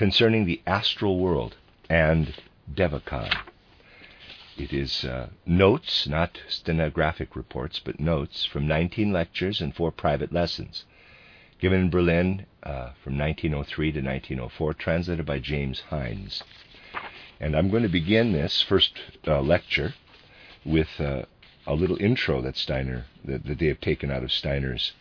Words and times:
Concerning 0.00 0.46
the 0.46 0.62
Astral 0.66 1.18
World 1.18 1.56
and 1.90 2.32
Devachan. 2.74 3.36
It 4.56 4.72
is 4.72 5.04
uh, 5.04 5.28
notes, 5.44 6.08
not 6.08 6.40
stenographic 6.48 7.36
reports, 7.36 7.82
but 7.84 8.00
notes 8.00 8.46
from 8.46 8.66
19 8.66 9.12
lectures 9.12 9.60
and 9.60 9.76
four 9.76 9.92
private 9.92 10.32
lessons 10.32 10.86
given 11.58 11.80
in 11.82 11.90
Berlin 11.90 12.46
uh, 12.62 12.92
from 13.04 13.18
1903 13.18 13.92
to 13.92 13.98
1904, 13.98 14.72
translated 14.72 15.26
by 15.26 15.38
James 15.38 15.82
Hindes. 15.90 16.42
And 17.38 17.54
I'm 17.54 17.68
going 17.68 17.82
to 17.82 17.90
begin 17.90 18.32
this 18.32 18.62
first 18.62 18.98
uh, 19.26 19.42
lecture 19.42 19.92
with 20.64 20.98
uh, 20.98 21.24
a 21.66 21.74
little 21.74 22.00
intro 22.00 22.40
that 22.40 22.56
Steiner, 22.56 23.04
that, 23.22 23.44
that 23.44 23.58
they 23.58 23.66
have 23.66 23.82
taken 23.82 24.10
out 24.10 24.22
of 24.22 24.32
Steiner's 24.32 24.94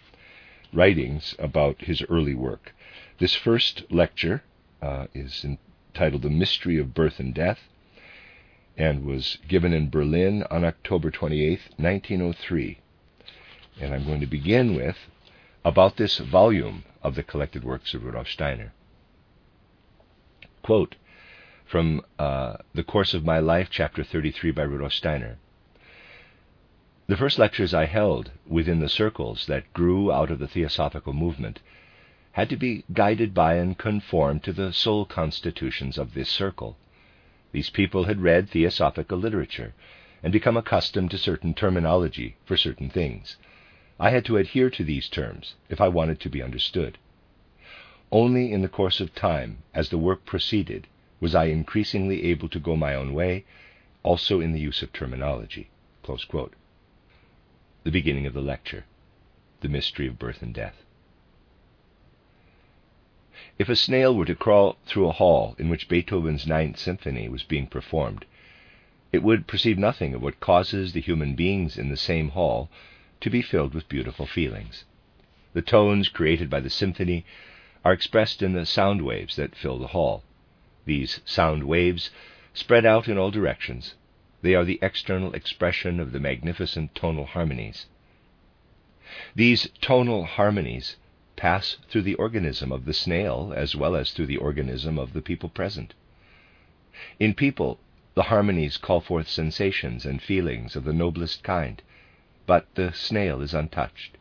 writings 0.73 1.35
about 1.39 1.83
his 1.83 2.03
early 2.09 2.35
work. 2.35 2.75
This 3.17 3.33
first 3.33 3.89
lecture 3.89 4.43
uh, 4.81 5.07
is 5.13 5.45
entitled 5.45 6.21
The 6.21 6.29
Mystery 6.29 6.77
of 6.77 6.93
Birth 6.93 7.19
and 7.19 7.33
Death 7.33 7.59
and 8.77 9.03
was 9.03 9.37
given 9.47 9.73
in 9.73 9.89
Berlin 9.89 10.43
on 10.49 10.63
October 10.63 11.11
28, 11.11 11.59
1903. 11.77 12.79
And 13.81 13.93
I'm 13.93 14.05
going 14.05 14.21
to 14.21 14.25
begin 14.25 14.75
with 14.75 14.97
about 15.65 15.97
this 15.97 16.17
volume 16.17 16.83
of 17.03 17.15
the 17.15 17.23
collected 17.23 17.63
works 17.63 17.93
of 17.93 18.03
Rudolf 18.03 18.29
Steiner. 18.29 18.73
Quote 20.63 20.95
from 21.65 22.01
uh, 22.17 22.57
The 22.73 22.83
Course 22.83 23.13
of 23.13 23.25
My 23.25 23.39
Life, 23.39 23.67
Chapter 23.69 24.03
33 24.03 24.51
by 24.51 24.63
Rudolf 24.63 24.93
Steiner. 24.93 25.37
The 27.07 27.17
first 27.17 27.37
lectures 27.37 27.73
I 27.73 27.85
held 27.85 28.31
within 28.47 28.79
the 28.79 28.89
circles 28.89 29.45
that 29.47 29.73
grew 29.73 30.11
out 30.11 30.31
of 30.31 30.39
the 30.39 30.47
Theosophical 30.47 31.13
movement 31.13 31.59
had 32.39 32.49
to 32.49 32.55
be 32.55 32.85
guided 32.93 33.33
by 33.33 33.55
and 33.55 33.77
conform 33.77 34.39
to 34.39 34.53
the 34.53 34.71
soul 34.71 35.03
constitutions 35.03 35.97
of 35.97 36.13
this 36.13 36.29
circle. 36.29 36.77
These 37.51 37.69
people 37.69 38.05
had 38.05 38.21
read 38.21 38.49
Theosophical 38.49 39.17
literature 39.17 39.73
and 40.23 40.31
become 40.31 40.55
accustomed 40.55 41.11
to 41.11 41.17
certain 41.17 41.53
terminology 41.53 42.37
for 42.45 42.55
certain 42.55 42.89
things. 42.89 43.35
I 43.99 44.11
had 44.11 44.23
to 44.23 44.37
adhere 44.37 44.69
to 44.69 44.85
these 44.85 45.09
terms 45.09 45.55
if 45.67 45.81
I 45.81 45.89
wanted 45.89 46.21
to 46.21 46.29
be 46.29 46.41
understood. 46.41 46.97
Only 48.09 48.53
in 48.53 48.61
the 48.61 48.69
course 48.69 49.01
of 49.01 49.13
time, 49.13 49.57
as 49.73 49.89
the 49.89 49.97
work 49.97 50.25
proceeded, 50.25 50.87
was 51.19 51.35
I 51.35 51.45
increasingly 51.45 52.23
able 52.23 52.47
to 52.49 52.59
go 52.59 52.77
my 52.77 52.95
own 52.95 53.13
way, 53.13 53.43
also 54.01 54.39
in 54.39 54.53
the 54.53 54.61
use 54.61 54.81
of 54.81 54.93
terminology. 54.93 55.69
The 56.07 56.51
beginning 57.91 58.25
of 58.25 58.33
the 58.33 58.41
lecture 58.41 58.85
The 59.59 59.67
Mystery 59.67 60.07
of 60.07 60.17
Birth 60.17 60.41
and 60.41 60.53
Death. 60.53 60.85
If 63.59 63.67
a 63.67 63.75
snail 63.75 64.15
were 64.15 64.23
to 64.23 64.35
crawl 64.35 64.77
through 64.85 65.09
a 65.09 65.11
hall 65.11 65.53
in 65.59 65.67
which 65.67 65.89
Beethoven's 65.89 66.47
Ninth 66.47 66.79
Symphony 66.79 67.27
was 67.27 67.43
being 67.43 67.67
performed, 67.67 68.23
it 69.11 69.21
would 69.21 69.47
perceive 69.47 69.77
nothing 69.77 70.13
of 70.13 70.21
what 70.21 70.39
causes 70.39 70.93
the 70.93 71.01
human 71.01 71.35
beings 71.35 71.77
in 71.77 71.89
the 71.89 71.97
same 71.97 72.29
hall 72.29 72.69
to 73.19 73.29
be 73.29 73.41
filled 73.41 73.73
with 73.73 73.89
beautiful 73.89 74.25
feelings. 74.25 74.85
The 75.51 75.61
tones 75.61 76.07
created 76.07 76.49
by 76.49 76.61
the 76.61 76.69
symphony 76.69 77.25
are 77.83 77.91
expressed 77.91 78.41
in 78.41 78.53
the 78.53 78.65
sound 78.65 79.01
waves 79.01 79.35
that 79.35 79.57
fill 79.57 79.77
the 79.77 79.87
hall. 79.87 80.23
These 80.85 81.19
sound 81.25 81.65
waves 81.65 82.11
spread 82.53 82.85
out 82.85 83.09
in 83.09 83.17
all 83.17 83.29
directions. 83.29 83.95
They 84.41 84.55
are 84.55 84.63
the 84.63 84.79
external 84.81 85.33
expression 85.33 85.99
of 85.99 86.13
the 86.13 86.21
magnificent 86.21 86.95
tonal 86.95 87.25
harmonies. 87.25 87.87
These 89.35 89.67
tonal 89.81 90.23
harmonies 90.23 90.95
pass 91.39 91.77
through 91.87 92.01
the 92.01 92.15
organism 92.15 92.69
of 92.69 92.83
the 92.83 92.93
snail 92.93 93.53
as 93.55 93.73
well 93.73 93.95
as 93.95 94.11
through 94.11 94.25
the 94.25 94.35
organism 94.35 94.99
of 94.99 95.13
the 95.13 95.21
people 95.21 95.47
present. 95.47 95.93
In 97.17 97.33
people, 97.33 97.79
the 98.13 98.23
harmonies 98.23 98.75
call 98.75 98.99
forth 98.99 99.29
sensations 99.29 100.05
and 100.05 100.21
feelings 100.21 100.75
of 100.75 100.83
the 100.83 100.91
noblest 100.91 101.41
kind, 101.41 101.81
but 102.45 102.67
the 102.75 102.91
snail 102.91 103.41
is 103.41 103.53
untouched. 103.53 104.17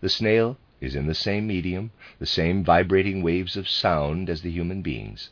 The 0.00 0.08
snail 0.08 0.56
is 0.80 0.94
in 0.94 1.06
the 1.06 1.14
same 1.14 1.46
medium, 1.46 1.90
the 2.18 2.24
same 2.24 2.64
vibrating 2.64 3.22
waves 3.22 3.54
of 3.54 3.68
sound 3.68 4.30
as 4.30 4.40
the 4.40 4.50
human 4.50 4.80
beings, 4.80 5.28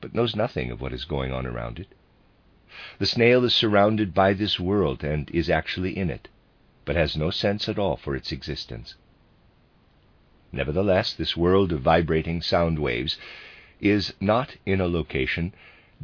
but 0.00 0.12
knows 0.12 0.34
nothing 0.34 0.72
of 0.72 0.80
what 0.80 0.92
is 0.92 1.04
going 1.04 1.32
on 1.32 1.46
around 1.46 1.78
it. 1.78 1.94
The 2.98 3.06
snail 3.06 3.44
is 3.44 3.54
surrounded 3.54 4.12
by 4.12 4.32
this 4.32 4.58
world 4.58 5.04
and 5.04 5.30
is 5.30 5.48
actually 5.48 5.96
in 5.96 6.10
it, 6.10 6.26
but 6.84 6.96
has 6.96 7.16
no 7.16 7.30
sense 7.30 7.68
at 7.68 7.78
all 7.78 7.96
for 7.96 8.16
its 8.16 8.32
existence. 8.32 8.96
Nevertheless, 10.52 11.12
this 11.12 11.36
world 11.36 11.72
of 11.72 11.82
vibrating 11.82 12.42
sound 12.42 12.78
waves 12.78 13.16
is 13.80 14.14
not 14.20 14.56
in 14.66 14.80
a 14.80 14.88
location 14.88 15.54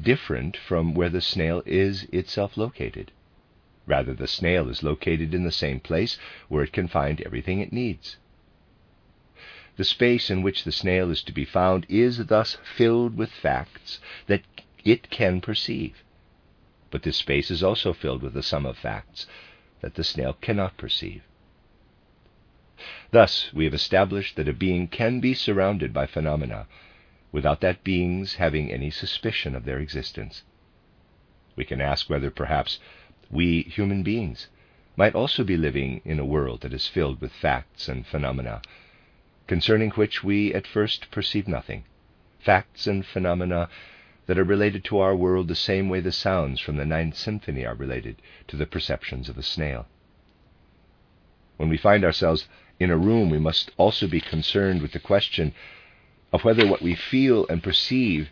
different 0.01 0.57
from 0.57 0.95
where 0.95 1.09
the 1.09 1.21
snail 1.21 1.62
is 1.67 2.05
itself 2.12 2.56
located. 2.56 3.11
Rather, 3.87 4.15
the 4.15 4.27
snail 4.29 4.69
is 4.69 4.83
located 4.83 5.35
in 5.35 5.45
the 5.45 5.53
same 5.53 5.81
place 5.81 6.19
where 6.49 6.62
it 6.62 6.73
can 6.73 6.89
find 6.89 7.21
everything 7.21 7.61
it 7.61 7.73
needs. 7.73 8.17
The 9.77 9.85
space 9.85 10.31
in 10.31 10.43
which 10.43 10.65
the 10.65 10.73
snail 10.73 11.11
is 11.11 11.23
to 11.25 11.33
be 11.33 11.45
found 11.45 11.85
is 11.89 12.27
thus 12.27 12.56
filled 12.77 13.17
with 13.17 13.31
facts 13.31 14.01
that 14.27 14.43
it 14.85 15.11
can 15.11 15.41
perceive. 15.41 16.03
But 16.91 17.03
this 17.03 17.17
space 17.17 17.51
is 17.51 17.62
also 17.62 17.93
filled 17.93 18.23
with 18.23 18.37
a 18.37 18.43
sum 18.43 18.65
of 18.65 18.79
facts 18.79 19.27
that 19.81 19.95
the 19.95 20.05
snail 20.05 20.35
cannot 20.41 20.77
perceive. 20.77 21.23
Thus, 23.10 23.50
we 23.54 23.64
have 23.64 23.72
established 23.72 24.37
that 24.37 24.48
a 24.48 24.53
being 24.53 24.87
can 24.87 25.19
be 25.19 25.32
surrounded 25.32 25.94
by 25.94 26.04
phenomena 26.04 26.66
without 27.32 27.62
that 27.62 27.82
being's 27.82 28.34
having 28.34 28.70
any 28.70 28.91
suspicion 28.91 29.54
of 29.54 29.64
their 29.64 29.78
existence. 29.78 30.42
We 31.56 31.64
can 31.64 31.81
ask 31.81 32.10
whether 32.10 32.31
perhaps 32.31 32.78
we 33.31 33.62
human 33.62 34.03
beings 34.03 34.48
might 34.94 35.14
also 35.14 35.42
be 35.42 35.56
living 35.56 36.03
in 36.04 36.19
a 36.19 36.25
world 36.26 36.60
that 36.60 36.75
is 36.75 36.87
filled 36.87 37.22
with 37.22 37.32
facts 37.32 37.88
and 37.88 38.06
phenomena, 38.06 38.60
concerning 39.47 39.93
which 39.93 40.22
we 40.22 40.53
at 40.53 40.66
first 40.66 41.10
perceive 41.10 41.48
nothing, 41.48 41.84
facts 42.38 42.87
and 42.87 43.06
phenomena 43.06 43.70
that 44.26 44.38
are 44.38 44.44
related 44.44 44.84
to 44.84 44.98
our 44.98 45.16
world 45.16 45.48
the 45.48 45.54
same 45.54 45.88
way 45.88 46.00
the 46.00 46.12
sounds 46.12 46.60
from 46.60 46.76
the 46.76 46.84
Ninth 46.84 47.16
Symphony 47.16 47.64
are 47.64 47.75
related 47.75 48.20
to 48.48 48.56
the 48.58 48.66
perceptions 48.66 49.31
of 49.31 49.38
a 49.38 49.43
snail. 49.43 49.87
When 51.56 51.69
we 51.69 51.77
find 51.77 52.05
ourselves 52.05 52.47
in 52.78 52.91
a 52.91 52.99
room, 52.99 53.31
we 53.31 53.39
must 53.39 53.71
also 53.77 54.06
be 54.06 54.21
concerned 54.21 54.83
with 54.83 54.93
the 54.93 55.00
question 55.00 55.55
of 56.33 56.44
whether 56.44 56.67
what 56.67 56.83
we 56.83 56.94
feel 56.94 57.47
and 57.49 57.62
perceive 57.62 58.31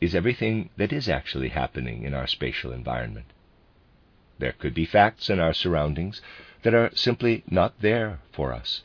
is 0.00 0.14
everything 0.14 0.70
that 0.76 0.92
is 0.92 1.08
actually 1.08 1.48
happening 1.48 2.02
in 2.02 2.14
our 2.14 2.26
spatial 2.26 2.72
environment. 2.72 3.26
There 4.38 4.52
could 4.52 4.74
be 4.74 4.84
facts 4.84 5.30
in 5.30 5.40
our 5.40 5.54
surroundings 5.54 6.20
that 6.62 6.74
are 6.74 6.90
simply 6.94 7.44
not 7.48 7.80
there 7.80 8.20
for 8.32 8.52
us, 8.52 8.82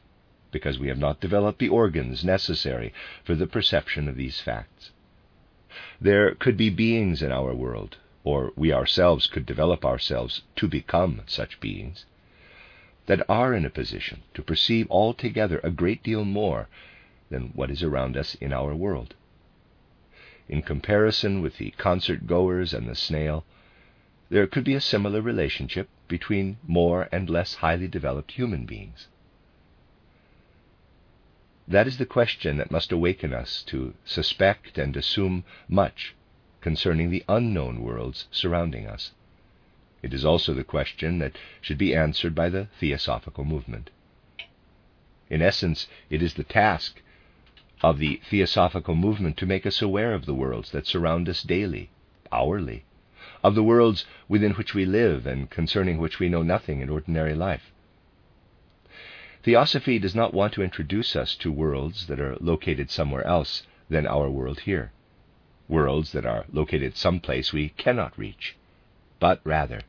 because 0.52 0.80
we 0.80 0.88
have 0.88 0.98
not 0.98 1.20
developed 1.20 1.60
the 1.60 1.70
organs 1.70 2.24
necessary 2.24 2.94
for 3.24 3.36
the 3.36 3.48
perception 3.48 4.08
of 4.08 4.16
these 4.16 4.40
facts. 4.40 4.92
There 6.02 6.36
could 6.36 6.58
be 6.58 6.70
beings 6.70 7.22
in 7.22 7.32
our 7.32 7.54
world, 7.54 7.98
or 8.24 8.52
we 8.56 8.74
ourselves 8.74 9.28
could 9.28 9.46
develop 9.46 9.86
ourselves 9.86 10.42
to 10.56 10.68
become 10.68 11.22
such 11.26 11.60
beings, 11.60 12.06
that 13.10 13.28
are 13.28 13.56
in 13.56 13.66
a 13.66 13.72
position 13.72 14.22
to 14.36 14.44
perceive 14.44 14.86
altogether 14.92 15.60
a 15.64 15.72
great 15.72 16.04
deal 16.04 16.24
more 16.24 16.68
than 17.32 17.50
what 17.56 17.72
is 17.72 17.82
around 17.82 18.16
us 18.16 18.36
in 18.36 18.54
our 18.54 18.76
world. 18.76 19.16
In 20.48 20.62
comparison 20.62 21.42
with 21.42 21.58
the 21.58 21.72
concert 21.72 22.28
goers 22.28 22.72
and 22.72 22.88
the 22.88 22.94
snail, 22.94 23.44
there 24.30 24.46
could 24.46 24.64
be 24.64 24.76
a 24.76 24.80
similar 24.80 25.22
relationship 25.22 25.90
between 26.08 26.58
more 26.68 27.10
and 27.12 27.32
less 27.32 27.56
highly 27.56 27.88
developed 27.88 28.34
human 28.34 28.68
beings. 28.68 29.08
That 31.68 31.88
is 31.88 31.98
the 31.98 32.06
question 32.06 32.58
that 32.58 32.70
must 32.70 32.92
awaken 32.92 33.34
us 33.34 33.64
to 33.64 33.96
suspect 34.06 34.78
and 34.78 34.96
assume 34.96 35.46
much 35.68 36.14
concerning 36.62 37.10
the 37.10 37.26
unknown 37.28 37.82
worlds 37.82 38.28
surrounding 38.30 38.86
us. 38.86 39.14
It 40.02 40.14
is 40.14 40.24
also 40.24 40.54
the 40.54 40.64
question 40.64 41.20
that 41.20 41.38
should 41.62 41.78
be 41.78 41.96
answered 41.96 42.34
by 42.34 42.50
the 42.50 42.66
Theosophical 42.80 43.44
movement. 43.46 43.90
In 45.30 45.42
essence, 45.42 45.88
it 46.10 46.22
is 46.24 46.34
the 46.34 46.44
task 46.44 47.02
of 47.82 48.00
the 48.00 48.20
theosophical 48.30 48.96
movement 48.96 49.38
to 49.38 49.46
make 49.46 49.66
us 49.66 49.82
aware 49.82 50.14
of 50.14 50.26
the 50.26 50.34
worlds 50.34 50.72
that 50.72 50.88
surround 50.88 51.30
us 51.30 51.44
daily, 51.44 51.90
hourly, 52.32 52.84
of 53.44 53.56
the 53.56 53.64
worlds 53.64 54.06
within 54.28 54.54
which 54.54 54.74
we 54.74 54.86
live 54.86 55.26
and 55.26 55.50
concerning 55.50 55.98
which 55.98 56.20
we 56.20 56.30
know 56.30 56.44
nothing 56.44 56.82
in 56.82 56.90
ordinary 56.90 57.34
life. 57.34 57.72
Theosophy 59.44 60.00
does 60.00 60.16
not 60.16 60.34
want 60.34 60.54
to 60.54 60.64
introduce 60.64 61.16
us 61.16 61.36
to 61.36 61.52
worlds 61.52 62.08
that 62.08 62.20
are 62.20 62.36
located 62.42 62.92
somewhere 62.92 63.26
else 63.26 63.64
than 63.90 64.06
our 64.06 64.30
world 64.30 64.62
here, 64.62 64.92
worlds 65.70 66.12
that 66.12 66.26
are 66.26 66.46
located 66.52 66.98
someplace 66.98 67.54
we 67.54 67.70
cannot 67.70 68.18
reach, 68.18 68.58
but 69.20 69.42
rather 69.44 69.82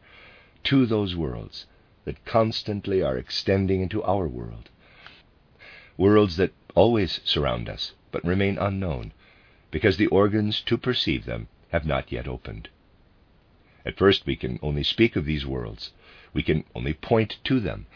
to 0.65 0.87
those 0.87 1.15
worlds 1.17 1.67
that 2.05 2.25
constantly 2.25 3.03
are 3.03 3.17
extending 3.17 3.81
into 3.81 4.03
our 4.03 4.27
world, 4.27 4.69
worlds 5.97 6.37
that 6.37 6.53
always 6.75 7.21
surround 7.25 7.69
us 7.69 7.93
but 8.11 8.25
remain 8.25 8.59
unknown, 8.59 9.13
because 9.71 9.97
the 9.97 10.07
organs 10.09 10.61
to 10.61 10.77
perceive 10.77 11.25
them 11.25 11.47
have 11.71 11.87
not 11.87 12.11
yet 12.11 12.27
opened. 12.27 12.69
At 13.87 13.97
first, 13.97 14.27
we 14.27 14.37
can 14.37 14.59
only 14.63 14.83
speak 14.83 15.15
of 15.17 15.25
these 15.25 15.47
worlds, 15.47 15.93
we 16.35 16.43
can 16.43 16.65
only 16.75 16.93
point 16.93 17.39
to 17.45 17.61
them, 17.61 17.87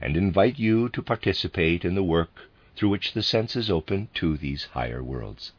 and 0.00 0.16
invite 0.16 0.58
you 0.58 0.88
to 0.90 1.02
participate 1.02 1.84
in 1.84 1.94
the 1.94 2.02
work 2.02 2.50
through 2.74 2.88
which 2.88 3.12
the 3.12 3.22
senses 3.22 3.70
open 3.70 4.08
to 4.14 4.36
these 4.36 4.64
higher 4.64 5.02
worlds. 5.02 5.52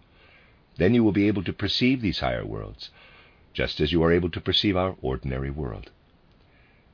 Then 0.78 0.94
you 0.94 1.04
will 1.04 1.12
be 1.12 1.28
able 1.28 1.44
to 1.44 1.54
perceive 1.54 2.01
these 2.01 2.19
higher 2.19 2.45
worlds, 2.45 2.89
just 3.53 3.81
as 3.81 3.92
you 3.92 4.01
are 4.03 4.12
able 4.12 4.30
to 4.30 4.42
perceive 4.42 4.77
our 4.77 4.95
ordinary 5.01 5.51
world. 5.51 5.92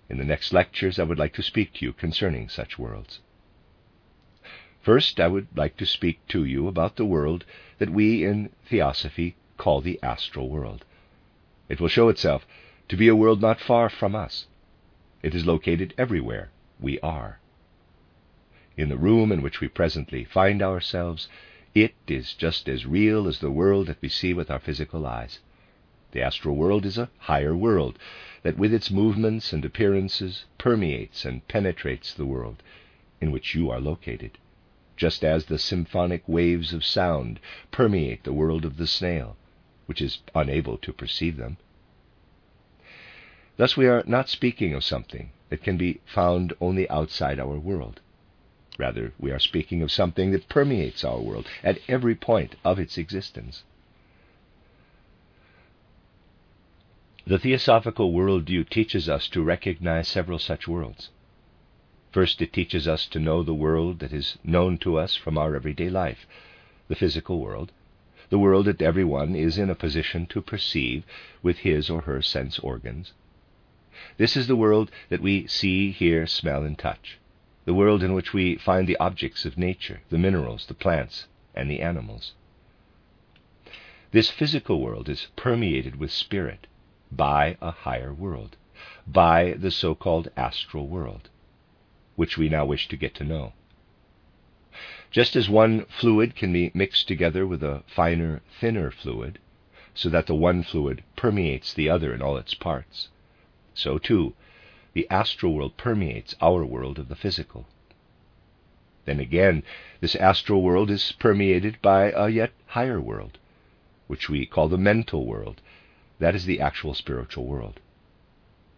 In 0.10 0.18
the 0.18 0.24
next 0.24 0.54
lectures, 0.54 1.00
I 1.00 1.04
would 1.04 1.20
like 1.20 1.34
to 1.34 1.44
speak 1.44 1.74
to 1.74 1.86
you 1.86 1.94
concerning 1.94 2.50
such 2.50 2.80
worlds. 2.80 3.20
First, 4.82 5.20
I 5.20 5.28
would 5.28 5.48
like 5.56 5.76
to 5.78 5.86
speak 5.86 6.26
to 6.30 6.46
you 6.46 6.68
about 6.68 6.96
the 6.96 7.06
world 7.06 7.44
that 7.78 7.90
we 7.90 8.24
in 8.24 8.52
Theosophy 8.70 9.36
call 9.58 9.82
the 9.82 10.00
astral 10.02 10.50
world. 10.50 10.86
It 11.68 11.82
will 11.82 11.90
show 11.90 12.08
itself 12.08 12.48
to 12.88 12.96
be 12.96 13.10
a 13.10 13.16
world 13.16 13.42
not 13.42 13.60
far 13.60 13.90
from 13.90 14.16
us. 14.16 14.48
It 15.22 15.36
is 15.36 15.46
located 15.46 15.94
everywhere 15.98 16.52
we 16.80 17.00
are. 17.02 17.40
In 18.78 18.90
the 18.90 18.98
room 18.98 19.32
in 19.32 19.42
which 19.42 19.60
we 19.60 19.68
presently 19.68 20.24
find 20.24 20.62
ourselves, 20.62 21.28
it 21.76 21.96
is 22.08 22.34
just 22.34 22.70
as 22.70 22.86
real 22.86 23.28
as 23.28 23.40
the 23.40 23.52
world 23.52 23.88
that 23.88 24.02
we 24.02 24.08
see 24.08 24.34
with 24.34 24.50
our 24.50 24.60
physical 24.60 25.06
eyes. 25.06 25.40
The 26.18 26.24
astral 26.24 26.56
world 26.56 26.84
is 26.84 26.98
a 26.98 27.12
higher 27.20 27.56
world 27.56 28.00
that, 28.42 28.58
with 28.58 28.74
its 28.74 28.90
movements 28.90 29.54
and 29.54 29.64
appearances, 29.64 30.46
permeates 30.58 31.26
and 31.26 31.48
penetrates 31.48 32.12
the 32.12 32.26
world 32.26 32.64
in 33.22 33.30
which 33.30 33.54
you 33.54 33.70
are 33.70 33.80
located 33.80 34.40
just 34.96 35.24
as 35.24 35.46
the 35.46 35.60
symphonic 35.60 36.28
waves 36.28 36.74
of 36.74 36.84
sound 36.84 37.40
permeate 37.70 38.24
the 38.24 38.34
world 38.34 38.66
of 38.66 38.78
the 38.78 38.88
snail, 38.88 39.38
which 39.86 40.02
is 40.02 40.18
unable 40.34 40.76
to 40.80 40.92
perceive 40.92 41.38
them. 41.38 41.58
Thus, 43.58 43.78
we 43.78 43.86
are 43.86 44.04
not 44.08 44.28
speaking 44.28 44.74
of 44.74 44.84
something 44.84 45.30
that 45.50 45.62
can 45.62 45.78
be 45.78 46.02
found 46.04 46.52
only 46.60 46.90
outside 46.90 47.40
our 47.40 47.60
world. 47.60 48.02
Rather, 48.80 49.14
we 49.20 49.30
are 49.30 49.38
speaking 49.38 49.84
of 49.84 49.92
something 49.92 50.32
that 50.32 50.50
permeates 50.50 51.04
our 51.04 51.20
world 51.20 51.48
at 51.64 51.78
every 51.88 52.16
point 52.16 52.56
of 52.66 52.80
its 52.80 52.98
existence. 52.98 53.62
The 57.28 57.38
theosophical 57.38 58.14
worldview 58.14 58.70
teaches 58.70 59.10
us 59.10 59.28
to 59.28 59.44
recognize 59.44 60.08
several 60.08 60.40
such 60.40 60.66
worlds. 60.66 61.10
First, 62.10 62.42
it 62.42 62.54
teaches 62.54 62.88
us 62.88 63.06
to 63.08 63.20
know 63.20 63.44
the 63.44 63.54
world 63.54 64.00
that 64.00 64.14
is 64.14 64.38
known 64.46 64.78
to 64.78 64.98
us 64.98 65.18
from 65.18 65.38
our 65.38 65.54
everyday 65.54 65.90
life, 65.90 66.26
the 66.88 66.96
physical 66.96 67.42
world, 67.42 67.74
the 68.30 68.40
world 68.40 68.66
that 68.68 68.82
everyone 68.82 69.36
is 69.36 69.58
in 69.58 69.70
a 69.70 69.76
position 69.76 70.26
to 70.28 70.42
perceive 70.42 71.04
with 71.44 71.58
his 71.58 71.90
or 71.90 72.04
her 72.04 72.22
sense 72.22 72.60
organs. 72.60 73.12
This 74.16 74.38
is 74.38 74.48
the 74.48 74.56
world 74.56 74.90
that 75.10 75.22
we 75.22 75.48
see, 75.48 75.92
hear, 75.92 76.28
smell, 76.28 76.64
and 76.64 76.80
touch, 76.80 77.18
the 77.66 77.74
world 77.74 78.04
in 78.04 78.14
which 78.14 78.32
we 78.32 78.56
find 78.56 78.88
the 78.88 79.00
objects 79.02 79.44
of 79.44 79.58
nature, 79.58 80.00
the 80.10 80.18
minerals, 80.18 80.66
the 80.66 80.74
plants, 80.74 81.28
and 81.54 81.70
the 81.70 81.82
animals. 81.82 82.36
This 84.12 84.32
physical 84.32 84.80
world 84.80 85.10
is 85.10 85.28
permeated 85.36 85.98
with 85.98 86.10
spirit 86.10 86.68
by 87.12 87.58
a 87.62 87.72
higher 87.72 88.14
world, 88.14 88.58
by 89.06 89.54
the 89.54 89.72
so 89.72 89.96
called 89.96 90.30
astral 90.36 90.88
world 90.88 91.30
which 92.18 92.36
we 92.36 92.50
now 92.50 92.66
wish 92.66 92.88
to 92.88 92.98
get 92.98 93.14
to 93.14 93.24
know. 93.24 93.54
Just 95.12 95.36
as 95.36 95.48
one 95.48 95.86
fluid 95.86 96.36
can 96.36 96.52
be 96.52 96.72
mixed 96.74 97.08
together 97.08 97.46
with 97.46 97.64
a 97.64 97.84
finer, 97.86 98.42
thinner 98.60 98.90
fluid, 98.90 99.38
so 99.94 100.10
that 100.10 100.26
the 100.26 100.36
one 100.36 100.64
fluid 100.64 101.04
permeates 101.16 101.74
the 101.74 101.88
other 101.90 102.14
in 102.14 102.22
all 102.22 102.36
its 102.36 102.56
parts, 102.56 103.10
so 103.76 104.00
too 104.00 104.34
the 104.94 105.08
astral 105.12 105.54
world 105.54 105.78
permeates 105.78 106.36
our 106.42 106.66
world 106.66 106.98
of 106.98 107.08
the 107.08 107.16
physical. 107.16 107.68
Then 109.06 109.20
again, 109.20 109.62
this 110.02 110.16
astral 110.16 110.64
world 110.64 110.90
is 110.90 111.12
permeated 111.12 111.80
by 111.84 112.12
a 112.12 112.30
yet 112.30 112.52
higher 112.66 113.00
world, 113.00 113.38
which 114.08 114.28
we 114.28 114.48
call 114.48 114.68
the 114.70 114.78
mental 114.78 115.24
world. 115.28 115.62
That 116.20 116.36
is 116.36 116.46
the 116.46 116.60
actual 116.60 116.94
spiritual 116.94 117.46
world. 117.46 117.80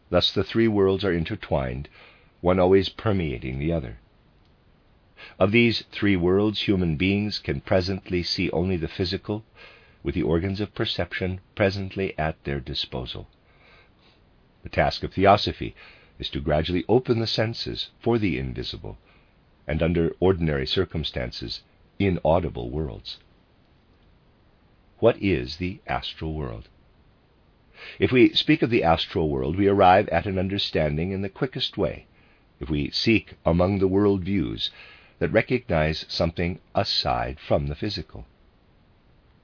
Thus 0.10 0.32
the 0.32 0.44
three 0.44 0.68
worlds 0.68 1.04
are 1.04 1.14
intertwined 1.14 1.88
one 2.42 2.60
always 2.60 2.90
permeating 2.90 3.60
the 3.60 3.72
other. 3.72 3.98
Of 5.38 5.52
these 5.52 5.84
three 5.92 6.16
worlds, 6.16 6.62
human 6.62 6.96
beings 6.96 7.40
can 7.40 7.62
presently 7.62 8.24
see 8.24 8.50
only 8.52 8.78
the 8.78 8.88
physical, 8.88 9.44
with 10.04 10.16
the 10.16 10.24
organs 10.24 10.62
of 10.62 10.74
perception 10.74 11.42
presently 11.56 12.18
at 12.18 12.42
their 12.46 12.60
disposal. 12.60 13.28
The 14.64 14.70
task 14.70 15.04
of 15.04 15.14
theosophy 15.14 15.76
is 16.18 16.30
to 16.30 16.42
gradually 16.42 16.86
open 16.88 17.20
the 17.20 17.28
senses 17.28 17.90
for 18.00 18.18
the 18.18 18.38
invisible, 18.38 18.98
and 19.68 19.84
under 19.84 20.16
ordinary 20.20 20.66
circumstances, 20.66 21.62
inaudible 22.00 22.70
worlds. 22.70 23.20
What 25.00 25.22
is 25.22 25.58
the 25.58 25.80
astral 25.88 26.34
world? 26.34 26.68
If 28.00 28.12
we 28.12 28.34
speak 28.34 28.62
of 28.62 28.70
the 28.70 28.84
astral 28.84 29.30
world, 29.30 29.56
we 29.56 29.68
arrive 29.68 30.10
at 30.10 30.26
an 30.26 30.38
understanding 30.38 31.12
in 31.12 31.22
the 31.22 31.30
quickest 31.30 31.78
way 31.78 32.06
if 32.60 32.70
we 32.70 32.90
seek 32.92 33.34
among 33.46 33.80
the 33.80 33.88
world 33.88 34.24
views 34.24 34.72
that 35.20 35.32
recognize 35.32 36.06
something 36.08 36.60
aside 36.76 37.40
from 37.40 37.68
the 37.68 37.76
physical. 37.76 38.26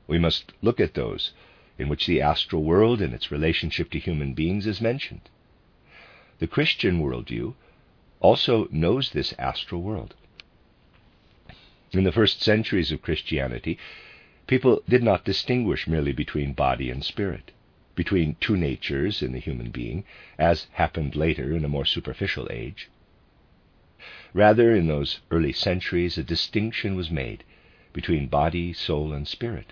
We 0.07 0.19
must 0.19 0.53
look 0.61 0.79
at 0.79 0.93
those 0.93 1.31
in 1.77 1.89
which 1.89 2.07
the 2.07 2.21
astral 2.21 2.63
world 2.63 3.01
and 3.01 3.13
its 3.13 3.31
relationship 3.31 3.89
to 3.91 3.99
human 3.99 4.33
beings 4.33 4.67
is 4.67 4.81
mentioned. 4.81 5.29
The 6.39 6.47
Christian 6.47 7.01
worldview 7.01 7.53
also 8.19 8.67
knows 8.71 9.11
this 9.11 9.33
astral 9.37 9.81
world. 9.81 10.15
In 11.91 12.03
the 12.03 12.11
first 12.11 12.41
centuries 12.41 12.91
of 12.91 13.01
Christianity, 13.01 13.77
people 14.47 14.81
did 14.87 15.03
not 15.03 15.25
distinguish 15.25 15.87
merely 15.87 16.11
between 16.11 16.53
body 16.53 16.89
and 16.89 17.03
spirit, 17.03 17.51
between 17.95 18.35
two 18.39 18.57
natures 18.57 19.23
in 19.23 19.31
the 19.31 19.39
human 19.39 19.71
being, 19.71 20.03
as 20.37 20.67
happened 20.73 21.15
later 21.15 21.55
in 21.55 21.65
a 21.65 21.69
more 21.69 21.85
superficial 21.85 22.47
age. 22.51 22.89
Rather, 24.33 24.75
in 24.75 24.87
those 24.87 25.21
early 25.31 25.53
centuries, 25.53 26.17
a 26.17 26.23
distinction 26.23 26.95
was 26.95 27.09
made 27.09 27.43
between 27.93 28.27
body, 28.27 28.73
soul, 28.73 29.13
and 29.13 29.27
spirit. 29.27 29.71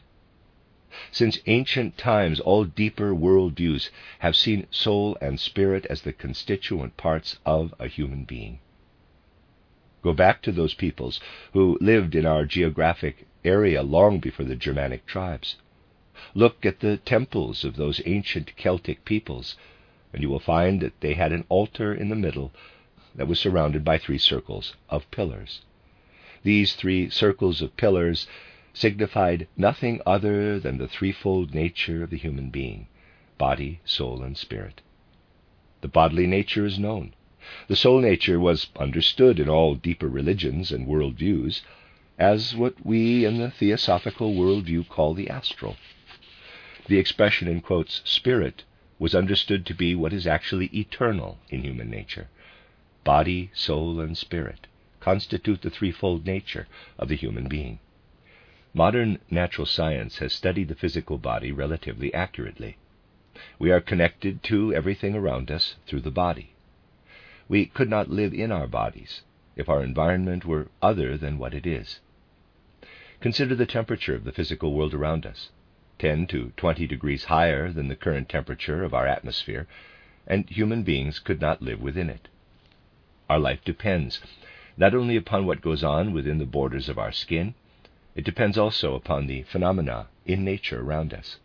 Since 1.12 1.40
ancient 1.48 1.98
times, 1.98 2.40
all 2.40 2.64
deeper 2.64 3.14
world 3.14 3.56
views 3.58 3.92
have 4.20 4.36
seen 4.36 4.68
soul 4.72 5.18
and 5.20 5.40
spirit 5.40 5.86
as 5.88 6.04
the 6.04 6.14
constituent 6.14 6.96
parts 6.98 7.40
of 7.46 7.74
a 7.80 7.88
human 7.88 8.24
being. 8.24 8.60
Go 10.02 10.14
back 10.14 10.42
to 10.44 10.52
those 10.52 10.74
peoples 10.74 11.20
who 11.54 11.78
lived 11.82 12.16
in 12.16 12.26
our 12.26 12.46
geographic 12.46 13.26
area 13.44 13.82
long 13.84 14.20
before 14.20 14.46
the 14.46 14.56
Germanic 14.56 15.06
tribes. 15.06 15.58
Look 16.36 16.66
at 16.66 16.80
the 16.80 16.98
temples 16.98 17.64
of 17.64 17.76
those 17.76 18.02
ancient 18.08 18.56
Celtic 18.56 19.06
peoples, 19.06 19.56
and 20.12 20.24
you 20.24 20.32
will 20.32 20.40
find 20.40 20.82
that 20.82 21.00
they 21.00 21.14
had 21.14 21.32
an 21.32 21.46
altar 21.48 21.94
in 21.94 22.10
the 22.10 22.16
middle 22.16 22.52
that 23.14 23.28
was 23.28 23.40
surrounded 23.40 23.86
by 23.86 24.00
three 24.00 24.18
circles 24.18 24.76
of 24.90 25.12
pillars. 25.12 25.62
These 26.42 26.74
three 26.74 27.08
circles 27.12 27.62
of 27.62 27.78
pillars 27.78 28.26
signified 28.74 29.48
nothing 29.56 30.02
other 30.08 30.60
than 30.60 30.80
the 30.80 30.88
threefold 30.88 31.54
nature 31.54 32.02
of 32.02 32.10
the 32.10 32.18
human 32.18 32.50
being 32.50 32.88
body, 33.38 33.80
soul, 33.86 34.24
and 34.24 34.36
spirit. 34.36 34.82
The 35.82 35.88
bodily 35.88 36.26
nature 36.26 36.66
is 36.66 36.80
known. 36.80 37.14
The 37.68 37.76
soul 37.76 38.02
nature 38.02 38.40
was 38.40 38.70
understood 38.78 39.40
in 39.40 39.50
all 39.50 39.76
deeper 39.76 40.08
religions 40.08 40.72
and 40.72 40.88
world 40.88 41.14
views 41.14 41.62
as 42.18 42.56
what 42.56 42.84
we 42.84 43.24
in 43.24 43.38
the 43.38 43.52
theosophical 43.52 44.34
world 44.34 44.66
view 44.66 44.84
call 44.84 45.14
the 45.14 45.30
astral. 45.30 45.76
The 46.88 47.00
expression 47.00 47.48
in 47.48 47.62
quotes 47.62 48.02
spirit 48.04 48.64
was 49.00 49.16
understood 49.16 49.66
to 49.66 49.74
be 49.74 49.96
what 49.96 50.12
is 50.12 50.28
actually 50.28 50.66
eternal 50.68 51.40
in 51.50 51.64
human 51.64 51.90
nature 51.90 52.28
body, 53.06 53.52
soul, 53.54 54.02
and 54.02 54.18
spirit, 54.18 54.68
constitute 55.00 55.62
the 55.62 55.70
threefold 55.70 56.26
nature 56.26 56.68
of 56.98 57.08
the 57.08 57.16
human 57.16 57.48
being. 57.48 57.80
Modern 58.74 59.20
natural 59.30 59.66
science 59.66 60.18
has 60.18 60.34
studied 60.34 60.68
the 60.68 60.76
physical 60.76 61.18
body 61.18 61.54
relatively 61.54 62.14
accurately. 62.14 62.76
We 63.60 63.72
are 63.72 63.80
connected 63.80 64.44
to 64.44 64.74
everything 64.74 65.16
around 65.16 65.52
us 65.52 65.76
through 65.88 66.02
the 66.02 66.12
body. 66.12 66.54
We 67.48 67.66
could 67.66 67.90
not 67.90 68.10
live 68.10 68.34
in 68.34 68.52
our 68.52 68.68
bodies 68.68 69.22
if 69.56 69.70
our 69.70 69.84
environment 69.84 70.44
were 70.44 70.68
other 70.82 71.18
than 71.18 71.38
what 71.38 71.54
it 71.54 71.66
is. 71.66 72.02
Consider 73.22 73.56
the 73.56 73.66
temperature 73.66 74.16
of 74.16 74.26
the 74.26 74.34
physical 74.34 74.74
world 74.74 74.94
around 74.94 75.26
us 75.26 75.50
10 76.04 76.28
to 76.28 76.52
20 76.58 76.86
degrees 76.86 77.24
higher 77.24 77.72
than 77.72 77.88
the 77.88 77.96
current 77.96 78.28
temperature 78.28 78.84
of 78.84 78.94
our 78.94 79.08
atmosphere, 79.08 79.66
and 80.28 80.50
human 80.50 80.84
beings 80.84 81.18
could 81.18 81.40
not 81.40 81.62
live 81.62 81.80
within 81.80 82.10
it. 82.10 82.28
Our 83.30 83.40
life 83.40 83.64
depends 83.64 84.20
not 84.76 84.94
only 84.94 85.16
upon 85.16 85.46
what 85.46 85.62
goes 85.62 85.82
on 85.82 86.12
within 86.12 86.40
the 86.40 86.46
borders 86.46 86.90
of 86.90 87.00
our 87.00 87.14
skin, 87.14 87.54
it 88.16 88.26
depends 88.26 88.58
also 88.58 88.96
upon 88.96 89.28
the 89.28 89.44
phenomena 89.44 90.08
in 90.26 90.44
nature 90.44 90.82
around 90.82 91.14
us. 91.14 91.40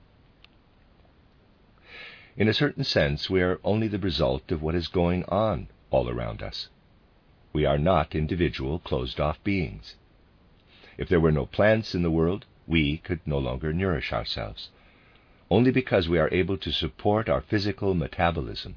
In 2.36 2.48
a 2.48 2.52
certain 2.52 2.82
sense, 2.82 3.30
we 3.30 3.40
are 3.42 3.60
only 3.62 3.86
the 3.86 4.00
result 4.00 4.50
of 4.50 4.60
what 4.60 4.74
is 4.74 4.88
going 4.88 5.22
on 5.26 5.68
all 5.90 6.10
around 6.10 6.42
us. 6.42 6.68
We 7.52 7.64
are 7.64 7.78
not 7.78 8.16
individual, 8.16 8.80
closed 8.80 9.20
off 9.20 9.40
beings. 9.44 9.94
If 10.96 11.08
there 11.08 11.20
were 11.20 11.30
no 11.30 11.46
plants 11.46 11.94
in 11.94 12.02
the 12.02 12.10
world, 12.10 12.44
we 12.68 12.98
could 12.98 13.20
no 13.26 13.38
longer 13.38 13.72
nourish 13.72 14.12
ourselves. 14.12 14.68
Only 15.50 15.70
because 15.70 16.08
we 16.08 16.18
are 16.18 16.28
able 16.30 16.58
to 16.58 16.70
support 16.70 17.28
our 17.28 17.40
physical 17.40 17.94
metabolism 17.94 18.76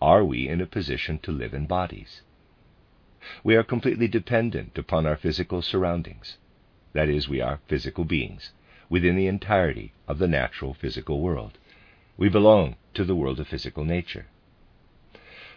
are 0.00 0.24
we 0.24 0.48
in 0.48 0.62
a 0.62 0.66
position 0.66 1.18
to 1.18 1.32
live 1.32 1.52
in 1.52 1.66
bodies. 1.66 2.22
We 3.44 3.54
are 3.54 3.62
completely 3.62 4.08
dependent 4.08 4.78
upon 4.78 5.04
our 5.06 5.16
physical 5.16 5.60
surroundings. 5.60 6.38
That 6.94 7.10
is, 7.10 7.28
we 7.28 7.42
are 7.42 7.60
physical 7.68 8.04
beings 8.04 8.52
within 8.88 9.16
the 9.16 9.26
entirety 9.26 9.92
of 10.08 10.18
the 10.18 10.28
natural 10.28 10.72
physical 10.72 11.20
world. 11.20 11.58
We 12.16 12.30
belong 12.30 12.76
to 12.94 13.04
the 13.04 13.16
world 13.16 13.38
of 13.38 13.48
physical 13.48 13.84
nature. 13.84 14.26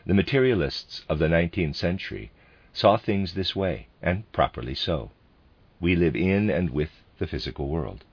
The 0.06 0.14
materialists 0.14 1.06
of 1.08 1.20
the 1.20 1.28
19th 1.28 1.76
century 1.76 2.32
saw 2.74 2.98
things 2.98 3.34
this 3.34 3.56
way, 3.56 3.88
and 4.02 4.30
properly 4.34 4.76
so. 4.76 5.12
We 5.80 5.96
live 5.96 6.16
in 6.16 6.50
and 6.50 6.72
with 6.72 6.92
the 7.20 7.28
physical 7.28 7.68
world. 7.68 8.04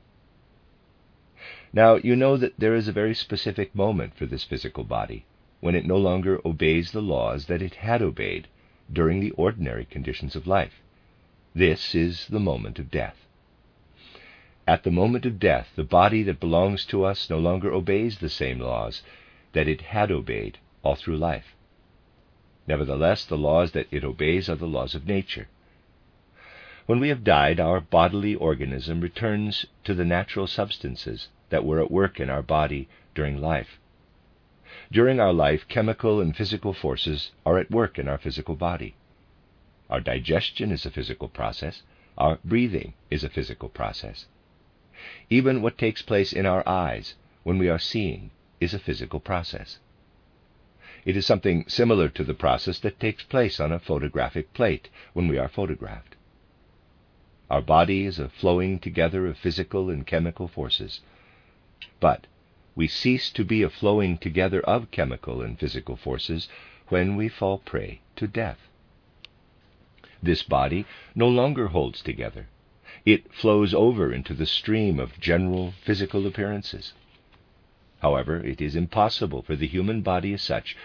Now, 1.72 1.96
you 1.96 2.16
know 2.16 2.36
that 2.36 2.58
there 2.58 2.74
is 2.74 2.88
a 2.88 2.92
very 2.92 3.14
specific 3.14 3.74
moment 3.74 4.14
for 4.14 4.26
this 4.26 4.44
physical 4.44 4.84
body 4.84 5.24
when 5.60 5.74
it 5.74 5.86
no 5.86 5.96
longer 5.96 6.40
obeys 6.44 6.92
the 6.92 7.02
laws 7.02 7.46
that 7.46 7.62
it 7.62 7.76
had 7.76 8.02
obeyed 8.02 8.48
during 8.92 9.20
the 9.20 9.32
ordinary 9.32 9.84
conditions 9.84 10.36
of 10.36 10.46
life. 10.46 10.82
This 11.54 11.94
is 11.94 12.26
the 12.28 12.40
moment 12.40 12.78
of 12.78 12.90
death. 12.90 13.26
At 14.66 14.82
the 14.82 14.90
moment 14.90 15.24
of 15.24 15.38
death, 15.38 15.72
the 15.76 15.84
body 15.84 16.22
that 16.24 16.40
belongs 16.40 16.84
to 16.86 17.04
us 17.04 17.30
no 17.30 17.38
longer 17.38 17.72
obeys 17.72 18.18
the 18.18 18.28
same 18.28 18.58
laws 18.58 19.02
that 19.52 19.68
it 19.68 19.80
had 19.80 20.10
obeyed 20.10 20.58
all 20.82 20.96
through 20.96 21.16
life. 21.16 21.54
Nevertheless, 22.66 23.24
the 23.24 23.38
laws 23.38 23.72
that 23.72 23.86
it 23.90 24.04
obeys 24.04 24.48
are 24.48 24.56
the 24.56 24.66
laws 24.66 24.94
of 24.94 25.06
nature. 25.06 25.48
When 26.86 27.00
we 27.00 27.08
have 27.08 27.24
died, 27.24 27.58
our 27.58 27.80
bodily 27.80 28.36
organism 28.36 29.00
returns 29.00 29.66
to 29.82 29.92
the 29.92 30.04
natural 30.04 30.46
substances 30.46 31.28
that 31.50 31.64
were 31.64 31.80
at 31.80 31.90
work 31.90 32.20
in 32.20 32.30
our 32.30 32.42
body 32.42 32.88
during 33.12 33.40
life. 33.40 33.80
During 34.92 35.18
our 35.18 35.32
life, 35.32 35.66
chemical 35.68 36.20
and 36.20 36.36
physical 36.36 36.72
forces 36.72 37.32
are 37.44 37.58
at 37.58 37.72
work 37.72 37.98
in 37.98 38.08
our 38.08 38.18
physical 38.18 38.54
body. 38.54 38.94
Our 39.90 40.00
digestion 40.00 40.70
is 40.70 40.86
a 40.86 40.90
physical 40.90 41.28
process. 41.28 41.82
Our 42.16 42.38
breathing 42.44 42.94
is 43.10 43.24
a 43.24 43.28
physical 43.28 43.68
process. 43.68 44.26
Even 45.28 45.62
what 45.62 45.78
takes 45.78 46.02
place 46.02 46.32
in 46.32 46.46
our 46.46 46.66
eyes 46.68 47.14
when 47.42 47.58
we 47.58 47.68
are 47.68 47.78
seeing 47.78 48.30
is 48.60 48.74
a 48.74 48.78
physical 48.78 49.18
process. 49.18 49.80
It 51.04 51.16
is 51.16 51.26
something 51.26 51.64
similar 51.68 52.08
to 52.10 52.24
the 52.24 52.34
process 52.34 52.78
that 52.80 52.98
takes 52.98 53.22
place 53.22 53.60
on 53.60 53.72
a 53.72 53.78
photographic 53.78 54.52
plate 54.54 54.88
when 55.14 55.28
we 55.28 55.38
are 55.38 55.48
photographed. 55.48 56.15
Our 57.48 57.62
body 57.62 58.06
is 58.06 58.18
a 58.18 58.28
flowing 58.28 58.80
together 58.80 59.26
of 59.26 59.38
physical 59.38 59.88
and 59.88 60.06
chemical 60.06 60.48
forces. 60.48 61.00
But 62.00 62.26
we 62.74 62.88
cease 62.88 63.30
to 63.30 63.44
be 63.44 63.62
a 63.62 63.70
flowing 63.70 64.18
together 64.18 64.60
of 64.62 64.90
chemical 64.90 65.42
and 65.42 65.58
physical 65.58 65.96
forces 65.96 66.48
when 66.88 67.16
we 67.16 67.28
fall 67.28 67.58
prey 67.58 68.00
to 68.16 68.26
death. 68.26 68.68
This 70.22 70.42
body 70.42 70.86
no 71.14 71.28
longer 71.28 71.68
holds 71.68 72.02
together. 72.02 72.48
It 73.04 73.32
flows 73.32 73.72
over 73.72 74.12
into 74.12 74.34
the 74.34 74.46
stream 74.46 74.98
of 74.98 75.20
general 75.20 75.72
physical 75.84 76.26
appearances. 76.26 76.94
However, 78.00 78.44
it 78.44 78.60
is 78.60 78.74
impossible 78.74 79.42
for 79.42 79.54
the 79.54 79.68
human 79.68 80.02
body 80.02 80.34
as 80.34 80.42
such 80.42 80.76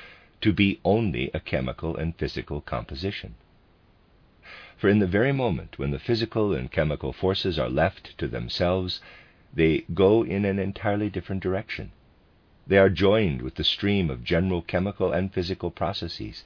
to 0.41 0.53
be 0.53 0.79
only 0.85 1.31
a 1.33 1.39
chemical 1.39 1.95
and 1.95 2.15
physical 2.15 2.61
composition. 2.61 3.35
For 4.81 4.89
in 4.89 4.97
the 4.97 5.05
very 5.05 5.31
moment 5.31 5.77
when 5.77 5.91
the 5.91 5.99
physical 5.99 6.55
and 6.55 6.71
chemical 6.71 7.13
forces 7.13 7.59
are 7.59 7.69
left 7.69 8.17
to 8.17 8.27
themselves, 8.27 8.99
they 9.53 9.85
go 9.93 10.23
in 10.23 10.43
an 10.43 10.57
entirely 10.57 11.07
different 11.07 11.43
direction. 11.43 11.91
They 12.65 12.79
are 12.79 12.89
joined 12.89 13.43
with 13.43 13.53
the 13.53 13.63
stream 13.63 14.09
of 14.09 14.23
general 14.23 14.63
chemical 14.63 15.11
and 15.11 15.31
physical 15.31 15.69
processes. 15.69 16.43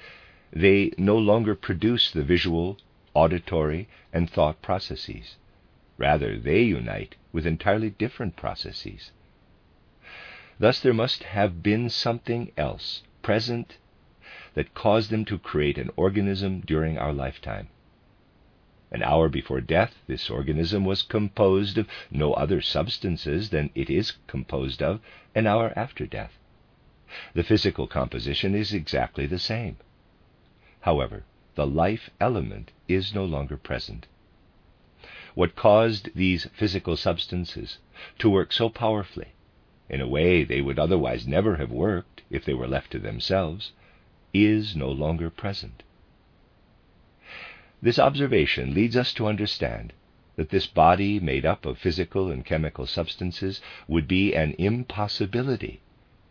They 0.52 0.92
no 0.98 1.18
longer 1.18 1.56
produce 1.56 2.12
the 2.12 2.26
visual, 2.26 2.78
auditory, 3.14 3.88
and 4.12 4.30
thought 4.30 4.62
processes. 4.62 5.38
Rather, 5.98 6.38
they 6.38 6.62
unite 6.62 7.16
with 7.32 7.48
entirely 7.48 7.92
different 7.92 8.36
processes. 8.36 9.12
Thus, 10.60 10.82
there 10.82 10.94
must 10.94 11.24
have 11.24 11.64
been 11.64 11.90
something 11.90 12.52
else 12.58 13.02
present 13.22 13.78
that 14.56 14.74
caused 14.74 15.10
them 15.10 15.24
to 15.24 15.40
create 15.40 15.78
an 15.78 15.90
organism 15.96 16.60
during 16.60 16.98
our 16.98 17.14
lifetime. 17.14 17.70
An 18.92 19.02
hour 19.02 19.30
before 19.30 19.62
death, 19.62 19.96
this 20.06 20.30
organism 20.30 20.86
was 20.86 21.02
composed 21.02 21.80
of 21.80 21.88
no 22.12 22.34
other 22.34 22.62
substances 22.62 23.50
than 23.50 23.72
it 23.74 23.90
is 23.90 24.14
composed 24.28 24.84
of 24.84 25.02
an 25.34 25.48
hour 25.48 25.74
after 25.76 26.06
death. 26.06 26.38
The 27.34 27.44
physical 27.44 27.88
composition 27.88 28.54
is 28.54 28.74
exactly 28.74 29.26
the 29.26 29.40
same. 29.40 29.78
However, 30.82 31.24
the 31.56 31.66
life 31.66 32.12
element 32.22 32.72
is 32.88 33.16
no 33.16 33.26
longer 33.26 33.58
present. 33.58 34.06
What 35.34 35.56
caused 35.56 36.14
these 36.14 36.46
physical 36.54 36.96
substances 36.96 37.80
to 38.20 38.30
work 38.30 38.54
so 38.54 38.70
powerfully, 38.70 39.30
in 39.90 40.00
a 40.00 40.08
way 40.08 40.44
they 40.44 40.62
would 40.62 40.78
otherwise 40.78 41.26
never 41.26 41.56
have 41.56 41.72
worked 41.72 42.22
if 42.30 42.46
they 42.46 42.54
were 42.54 42.68
left 42.68 42.92
to 42.92 43.00
themselves, 43.00 43.72
is 44.34 44.76
no 44.76 44.92
longer 44.92 45.30
present. 45.30 45.82
This 47.86 48.00
observation 48.00 48.74
leads 48.74 48.98
us 48.98 49.14
to 49.14 49.28
understand 49.28 49.94
that 50.38 50.50
this 50.50 50.66
body 50.66 51.20
made 51.20 51.46
up 51.46 51.68
of 51.68 51.78
physical 51.78 52.32
and 52.32 52.44
chemical 52.44 52.88
substances 52.88 53.62
would 53.88 54.08
be 54.08 54.34
an 54.34 54.56
impossibility 54.58 55.82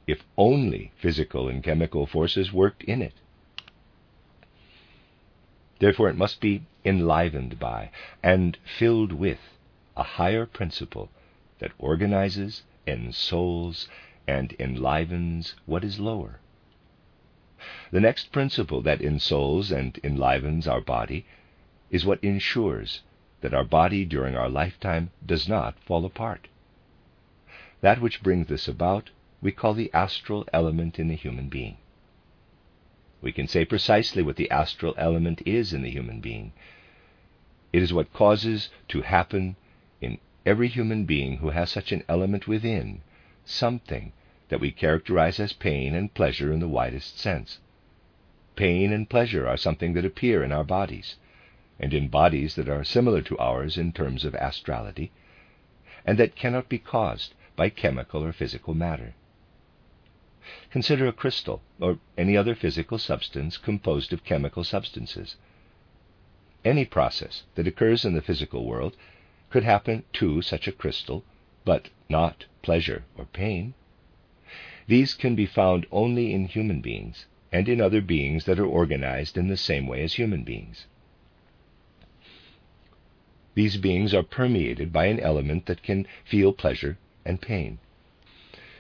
if 0.04 0.24
only 0.36 0.90
physical 0.96 1.48
and 1.48 1.62
chemical 1.62 2.06
forces 2.06 2.52
worked 2.52 2.82
in 2.82 3.00
it. 3.00 3.12
Therefore, 5.78 6.08
it 6.08 6.16
must 6.16 6.40
be 6.40 6.62
enlivened 6.84 7.60
by 7.60 7.90
and 8.20 8.58
filled 8.64 9.12
with 9.12 9.56
a 9.96 10.02
higher 10.02 10.46
principle 10.46 11.08
that 11.60 11.70
organizes, 11.78 12.64
ensouls, 12.84 13.86
and 14.26 14.56
enlivens 14.58 15.54
what 15.66 15.84
is 15.84 16.00
lower. 16.00 16.40
The 17.92 18.00
next 18.00 18.32
principle 18.32 18.82
that 18.82 19.00
ensouls 19.00 19.70
and 19.70 20.00
enlivens 20.02 20.66
our 20.66 20.80
body 20.80 21.24
is 21.94 22.04
what 22.04 22.24
ensures 22.24 23.02
that 23.40 23.54
our 23.54 23.62
body 23.62 24.04
during 24.04 24.34
our 24.34 24.48
lifetime 24.48 25.12
does 25.24 25.48
not 25.48 25.78
fall 25.78 26.04
apart. 26.04 26.48
That 27.82 28.00
which 28.00 28.20
brings 28.20 28.48
this 28.48 28.66
about 28.66 29.10
we 29.40 29.52
call 29.52 29.74
the 29.74 29.92
astral 29.94 30.44
element 30.52 30.98
in 30.98 31.06
the 31.06 31.14
human 31.14 31.48
being. 31.48 31.76
We 33.22 33.30
can 33.30 33.46
say 33.46 33.64
precisely 33.64 34.24
what 34.24 34.34
the 34.34 34.50
astral 34.50 34.96
element 34.98 35.40
is 35.46 35.72
in 35.72 35.82
the 35.82 35.90
human 35.90 36.18
being. 36.20 36.52
It 37.72 37.80
is 37.80 37.92
what 37.92 38.12
causes 38.12 38.70
to 38.88 39.02
happen 39.02 39.54
in 40.00 40.18
every 40.44 40.66
human 40.66 41.04
being 41.04 41.36
who 41.36 41.50
has 41.50 41.70
such 41.70 41.92
an 41.92 42.02
element 42.08 42.48
within 42.48 43.02
something 43.44 44.12
that 44.48 44.58
we 44.58 44.72
characterize 44.72 45.38
as 45.38 45.52
pain 45.52 45.94
and 45.94 46.12
pleasure 46.12 46.52
in 46.52 46.58
the 46.58 46.66
widest 46.66 47.20
sense. 47.20 47.60
Pain 48.56 48.92
and 48.92 49.08
pleasure 49.08 49.46
are 49.46 49.56
something 49.56 49.92
that 49.92 50.04
appear 50.04 50.42
in 50.42 50.50
our 50.50 50.64
bodies, 50.64 51.14
and 51.84 51.92
in 51.92 52.08
bodies 52.08 52.54
that 52.54 52.66
are 52.66 52.82
similar 52.82 53.20
to 53.20 53.36
ours 53.36 53.76
in 53.76 53.92
terms 53.92 54.24
of 54.24 54.34
astrality, 54.36 55.12
and 56.06 56.16
that 56.16 56.34
cannot 56.34 56.66
be 56.66 56.78
caused 56.78 57.34
by 57.56 57.68
chemical 57.68 58.24
or 58.24 58.32
physical 58.32 58.72
matter. 58.72 59.12
Consider 60.70 61.06
a 61.06 61.12
crystal 61.12 61.60
or 61.78 61.98
any 62.16 62.38
other 62.38 62.54
physical 62.54 62.96
substance 62.96 63.58
composed 63.58 64.14
of 64.14 64.24
chemical 64.24 64.64
substances. 64.64 65.36
Any 66.64 66.86
process 66.86 67.42
that 67.54 67.66
occurs 67.66 68.06
in 68.06 68.14
the 68.14 68.22
physical 68.22 68.64
world 68.64 68.96
could 69.50 69.64
happen 69.64 70.04
to 70.14 70.40
such 70.40 70.66
a 70.66 70.72
crystal, 70.72 71.22
but 71.66 71.90
not 72.08 72.46
pleasure 72.62 73.04
or 73.18 73.26
pain. 73.26 73.74
These 74.86 75.12
can 75.12 75.34
be 75.34 75.44
found 75.44 75.84
only 75.92 76.32
in 76.32 76.46
human 76.46 76.80
beings 76.80 77.26
and 77.52 77.68
in 77.68 77.82
other 77.82 78.00
beings 78.00 78.46
that 78.46 78.58
are 78.58 78.64
organized 78.64 79.36
in 79.36 79.48
the 79.48 79.58
same 79.58 79.86
way 79.86 80.02
as 80.02 80.14
human 80.14 80.44
beings. 80.44 80.86
These 83.54 83.76
beings 83.76 84.12
are 84.12 84.22
permeated 84.22 84.92
by 84.92 85.06
an 85.06 85.20
element 85.20 85.66
that 85.66 85.82
can 85.82 86.06
feel 86.24 86.52
pleasure 86.52 86.98
and 87.24 87.40
pain. 87.40 87.78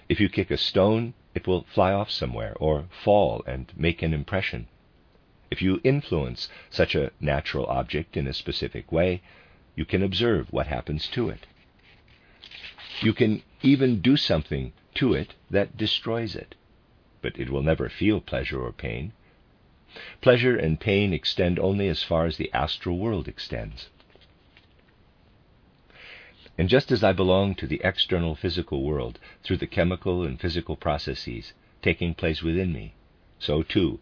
If 0.08 0.20
you 0.20 0.28
kick 0.28 0.50
a 0.50 0.56
stone, 0.56 1.14
it 1.34 1.46
will 1.46 1.62
fly 1.62 1.92
off 1.92 2.10
somewhere 2.10 2.54
or 2.60 2.88
fall 2.90 3.42
and 3.46 3.72
make 3.76 4.02
an 4.02 4.12
impression. 4.12 4.66
If 5.50 5.62
you 5.62 5.80
influence 5.84 6.48
such 6.70 6.94
a 6.94 7.12
natural 7.20 7.66
object 7.66 8.16
in 8.16 8.26
a 8.26 8.34
specific 8.34 8.90
way, 8.90 9.22
you 9.76 9.84
can 9.84 10.02
observe 10.02 10.52
what 10.52 10.66
happens 10.66 11.08
to 11.08 11.28
it. 11.28 11.46
You 13.00 13.12
can 13.12 13.42
even 13.62 14.00
do 14.00 14.16
something 14.16 14.72
to 14.94 15.14
it 15.14 15.34
that 15.50 15.76
destroys 15.76 16.34
it, 16.34 16.54
but 17.22 17.38
it 17.38 17.50
will 17.50 17.62
never 17.62 17.88
feel 17.88 18.20
pleasure 18.20 18.60
or 18.60 18.72
pain. 18.72 19.12
Pleasure 20.20 20.56
and 20.56 20.80
pain 20.80 21.12
extend 21.12 21.58
only 21.58 21.88
as 21.88 22.02
far 22.02 22.26
as 22.26 22.36
the 22.36 22.52
astral 22.52 22.98
world 22.98 23.28
extends. 23.28 23.90
And 26.56 26.68
just 26.68 26.92
as 26.92 27.02
I 27.02 27.12
belong 27.12 27.56
to 27.56 27.66
the 27.66 27.80
external 27.82 28.36
physical 28.36 28.84
world 28.84 29.18
through 29.42 29.56
the 29.56 29.66
chemical 29.66 30.22
and 30.22 30.40
physical 30.40 30.76
processes 30.76 31.52
taking 31.82 32.14
place 32.14 32.42
within 32.42 32.72
me, 32.72 32.94
so 33.40 33.64
too 33.64 33.98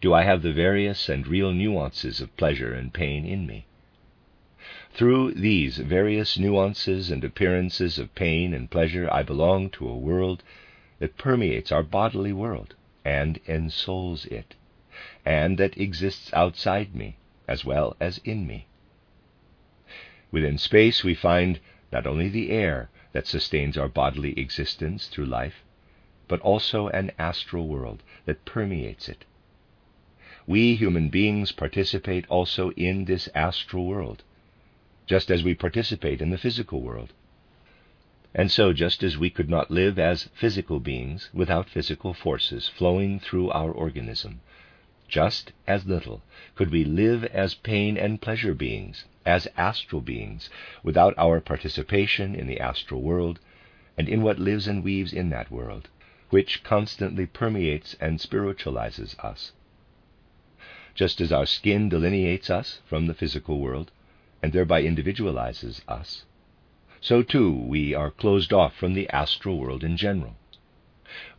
do 0.00 0.14
I 0.14 0.22
have 0.22 0.40
the 0.40 0.52
various 0.52 1.10
and 1.10 1.26
real 1.26 1.52
nuances 1.52 2.22
of 2.22 2.34
pleasure 2.38 2.72
and 2.72 2.92
pain 2.92 3.26
in 3.26 3.46
me. 3.46 3.66
Through 4.94 5.34
these 5.34 5.76
various 5.76 6.38
nuances 6.38 7.10
and 7.10 7.22
appearances 7.22 7.98
of 7.98 8.14
pain 8.14 8.54
and 8.54 8.70
pleasure, 8.70 9.06
I 9.12 9.22
belong 9.22 9.68
to 9.70 9.86
a 9.86 9.96
world 9.96 10.42
that 11.00 11.18
permeates 11.18 11.70
our 11.70 11.82
bodily 11.82 12.32
world 12.32 12.74
and 13.04 13.38
ensouls 13.46 14.24
it, 14.24 14.54
and 15.24 15.58
that 15.58 15.76
exists 15.78 16.32
outside 16.32 16.94
me 16.94 17.16
as 17.46 17.62
well 17.64 17.94
as 18.00 18.18
in 18.24 18.46
me. 18.46 18.66
Within 20.32 20.56
space, 20.56 21.04
we 21.04 21.14
find 21.14 21.60
not 21.92 22.06
only 22.06 22.28
the 22.28 22.50
air 22.50 22.88
that 23.12 23.26
sustains 23.26 23.76
our 23.76 23.88
bodily 23.88 24.38
existence 24.38 25.08
through 25.08 25.26
life, 25.26 25.64
but 26.28 26.40
also 26.40 26.88
an 26.88 27.10
astral 27.18 27.66
world 27.66 28.02
that 28.24 28.44
permeates 28.44 29.08
it. 29.08 29.24
We 30.46 30.74
human 30.76 31.08
beings 31.08 31.52
participate 31.52 32.26
also 32.28 32.70
in 32.72 33.04
this 33.04 33.28
astral 33.34 33.86
world, 33.86 34.22
just 35.06 35.30
as 35.30 35.42
we 35.42 35.54
participate 35.54 36.22
in 36.22 36.30
the 36.30 36.38
physical 36.38 36.80
world. 36.80 37.12
And 38.32 38.50
so, 38.50 38.72
just 38.72 39.02
as 39.02 39.18
we 39.18 39.28
could 39.28 39.50
not 39.50 39.72
live 39.72 39.98
as 39.98 40.30
physical 40.34 40.78
beings 40.78 41.30
without 41.34 41.68
physical 41.68 42.14
forces 42.14 42.68
flowing 42.68 43.18
through 43.18 43.50
our 43.50 43.72
organism, 43.72 44.40
just 45.08 45.52
as 45.66 45.86
little 45.86 46.22
could 46.54 46.70
we 46.70 46.84
live 46.84 47.24
as 47.24 47.54
pain 47.54 47.96
and 47.96 48.22
pleasure 48.22 48.54
beings 48.54 49.04
as 49.26 49.48
astral 49.56 50.00
beings 50.00 50.48
without 50.82 51.14
our 51.18 51.40
participation 51.40 52.34
in 52.34 52.46
the 52.46 52.60
astral 52.60 53.02
world 53.02 53.38
and 53.98 54.08
in 54.08 54.22
what 54.22 54.38
lives 54.38 54.66
and 54.66 54.82
weaves 54.82 55.12
in 55.12 55.30
that 55.30 55.50
world, 55.50 55.88
which 56.30 56.62
constantly 56.62 57.26
permeates 57.26 57.94
and 58.00 58.20
spiritualizes 58.20 59.16
us. 59.18 59.52
Just 60.94 61.20
as 61.20 61.32
our 61.32 61.46
skin 61.46 61.88
delineates 61.88 62.50
us 62.50 62.80
from 62.86 63.06
the 63.06 63.14
physical 63.14 63.60
world 63.60 63.90
and 64.42 64.52
thereby 64.52 64.82
individualizes 64.82 65.82
us, 65.86 66.24
so 67.00 67.22
too 67.22 67.50
we 67.50 67.94
are 67.94 68.10
closed 68.10 68.52
off 68.52 68.74
from 68.74 68.94
the 68.94 69.08
astral 69.10 69.58
world 69.58 69.82
in 69.82 69.96
general. 69.96 70.36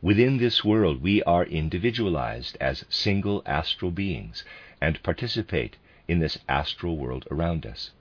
Within 0.02 0.38
this 0.38 0.66
world, 0.66 1.02
we 1.02 1.24
are 1.24 1.46
individualized 1.46 2.58
as 2.60 2.86
single 2.90 3.42
astral 3.46 3.92
beings 3.92 4.44
and 4.82 5.02
participate 5.04 5.78
in 6.12 6.20
this 6.20 6.38
astral 6.50 6.98
world 6.98 7.26
around 7.32 7.66
us. 7.66 7.92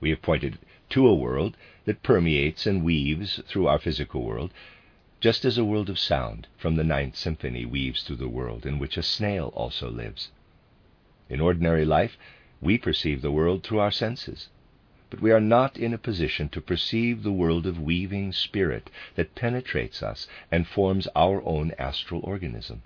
We 0.00 0.10
have 0.10 0.22
pointed 0.22 0.58
to 0.88 1.06
a 1.06 1.14
world 1.14 1.56
that 1.84 2.02
permeates 2.02 2.66
and 2.66 2.82
weaves 2.82 3.40
through 3.46 3.68
our 3.68 3.78
physical 3.78 4.24
world, 4.24 4.52
just 5.20 5.44
as 5.44 5.56
a 5.56 5.64
world 5.64 5.88
of 5.88 6.00
sound 6.00 6.48
from 6.56 6.74
the 6.74 6.82
Ninth 6.82 7.14
Symphony 7.14 7.64
weaves 7.64 8.02
through 8.02 8.16
the 8.16 8.28
world 8.28 8.66
in 8.66 8.80
which 8.80 8.96
a 8.96 9.04
snail 9.04 9.52
also 9.54 9.88
lives. 9.88 10.32
In 11.28 11.40
ordinary 11.40 11.84
life, 11.84 12.18
we 12.60 12.76
perceive 12.76 13.22
the 13.22 13.30
world 13.30 13.62
through 13.62 13.78
our 13.78 13.92
senses, 13.92 14.48
but 15.10 15.20
we 15.20 15.30
are 15.30 15.40
not 15.40 15.76
in 15.76 15.94
a 15.94 15.98
position 15.98 16.48
to 16.48 16.60
perceive 16.60 17.22
the 17.22 17.30
world 17.30 17.66
of 17.66 17.78
weaving 17.78 18.32
spirit 18.32 18.90
that 19.14 19.36
penetrates 19.36 20.02
us 20.02 20.26
and 20.50 20.66
forms 20.66 21.06
our 21.14 21.40
own 21.44 21.70
astral 21.78 22.20
organism. 22.24 22.82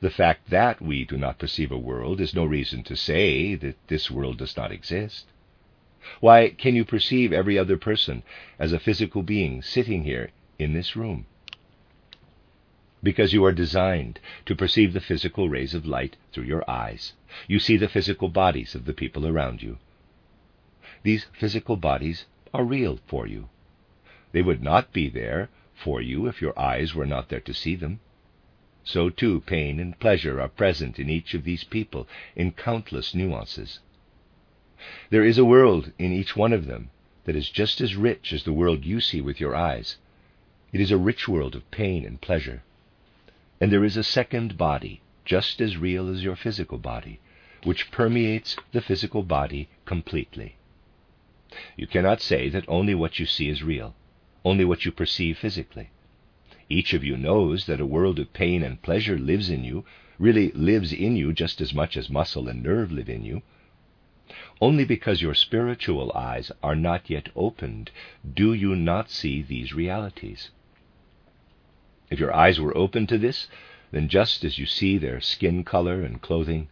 The 0.00 0.10
fact 0.10 0.50
that 0.50 0.82
we 0.82 1.04
do 1.04 1.16
not 1.16 1.38
perceive 1.38 1.70
a 1.70 1.78
world 1.78 2.20
is 2.20 2.34
no 2.34 2.44
reason 2.44 2.82
to 2.84 2.96
say 2.96 3.54
that 3.54 3.76
this 3.86 4.10
world 4.10 4.38
does 4.38 4.56
not 4.56 4.72
exist. 4.72 5.26
Why 6.20 6.50
can 6.50 6.74
you 6.74 6.84
perceive 6.84 7.32
every 7.32 7.58
other 7.58 7.76
person 7.76 8.22
as 8.58 8.72
a 8.72 8.80
physical 8.80 9.22
being 9.22 9.62
sitting 9.62 10.04
here 10.04 10.30
in 10.58 10.72
this 10.72 10.96
room? 10.96 11.26
Because 13.02 13.32
you 13.32 13.44
are 13.44 13.52
designed 13.52 14.18
to 14.46 14.56
perceive 14.56 14.92
the 14.92 15.00
physical 15.00 15.48
rays 15.48 15.74
of 15.74 15.86
light 15.86 16.16
through 16.32 16.44
your 16.44 16.68
eyes. 16.68 17.12
You 17.46 17.58
see 17.58 17.76
the 17.76 17.88
physical 17.88 18.28
bodies 18.28 18.74
of 18.74 18.86
the 18.86 18.94
people 18.94 19.26
around 19.26 19.62
you. 19.62 19.78
These 21.02 21.26
physical 21.32 21.76
bodies 21.76 22.26
are 22.52 22.64
real 22.64 22.98
for 23.06 23.26
you. 23.26 23.48
They 24.32 24.42
would 24.42 24.62
not 24.62 24.92
be 24.92 25.08
there 25.08 25.48
for 25.74 26.00
you 26.00 26.26
if 26.26 26.42
your 26.42 26.58
eyes 26.58 26.94
were 26.94 27.06
not 27.06 27.28
there 27.28 27.40
to 27.40 27.54
see 27.54 27.76
them 27.76 28.00
so 28.86 29.10
too 29.10 29.40
pain 29.40 29.80
and 29.80 29.98
pleasure 29.98 30.40
are 30.40 30.48
present 30.48 31.00
in 31.00 31.10
each 31.10 31.34
of 31.34 31.42
these 31.42 31.64
people 31.64 32.06
in 32.36 32.52
countless 32.52 33.16
nuances. 33.16 33.80
There 35.10 35.24
is 35.24 35.38
a 35.38 35.44
world 35.44 35.92
in 35.98 36.12
each 36.12 36.36
one 36.36 36.52
of 36.52 36.66
them 36.66 36.90
that 37.24 37.34
is 37.34 37.50
just 37.50 37.80
as 37.80 37.96
rich 37.96 38.32
as 38.32 38.44
the 38.44 38.52
world 38.52 38.84
you 38.84 39.00
see 39.00 39.20
with 39.20 39.40
your 39.40 39.56
eyes. 39.56 39.96
It 40.72 40.80
is 40.80 40.92
a 40.92 40.96
rich 40.96 41.26
world 41.26 41.56
of 41.56 41.68
pain 41.72 42.06
and 42.06 42.20
pleasure. 42.20 42.62
And 43.60 43.72
there 43.72 43.84
is 43.84 43.96
a 43.96 44.04
second 44.04 44.56
body, 44.56 45.00
just 45.24 45.60
as 45.60 45.76
real 45.76 46.08
as 46.08 46.22
your 46.22 46.36
physical 46.36 46.78
body, 46.78 47.18
which 47.64 47.90
permeates 47.90 48.56
the 48.70 48.80
physical 48.80 49.24
body 49.24 49.68
completely. 49.84 50.54
You 51.76 51.88
cannot 51.88 52.20
say 52.20 52.48
that 52.50 52.68
only 52.68 52.94
what 52.94 53.18
you 53.18 53.26
see 53.26 53.48
is 53.48 53.64
real, 53.64 53.96
only 54.44 54.64
what 54.64 54.84
you 54.84 54.92
perceive 54.92 55.38
physically. 55.38 55.90
Each 56.68 56.94
of 56.94 57.04
you 57.04 57.16
knows 57.16 57.66
that 57.66 57.80
a 57.80 57.86
world 57.86 58.18
of 58.18 58.32
pain 58.32 58.62
and 58.62 58.82
pleasure 58.82 59.18
lives 59.18 59.50
in 59.50 59.62
you, 59.62 59.84
really 60.18 60.50
lives 60.50 60.92
in 60.92 61.14
you 61.14 61.32
just 61.32 61.60
as 61.60 61.72
much 61.72 61.96
as 61.96 62.10
muscle 62.10 62.48
and 62.48 62.62
nerve 62.62 62.90
live 62.90 63.08
in 63.08 63.24
you. 63.24 63.42
Only 64.60 64.84
because 64.84 65.22
your 65.22 65.34
spiritual 65.34 66.10
eyes 66.12 66.50
are 66.62 66.74
not 66.74 67.08
yet 67.08 67.28
opened 67.36 67.92
do 68.34 68.52
you 68.52 68.74
not 68.74 69.10
see 69.10 69.42
these 69.42 69.74
realities. 69.74 70.50
If 72.10 72.18
your 72.18 72.34
eyes 72.34 72.58
were 72.58 72.76
open 72.76 73.06
to 73.08 73.18
this, 73.18 73.46
then 73.92 74.08
just 74.08 74.44
as 74.44 74.58
you 74.58 74.66
see 74.66 74.98
their 74.98 75.20
skin 75.20 75.62
color 75.62 76.02
and 76.02 76.20
clothing, 76.20 76.68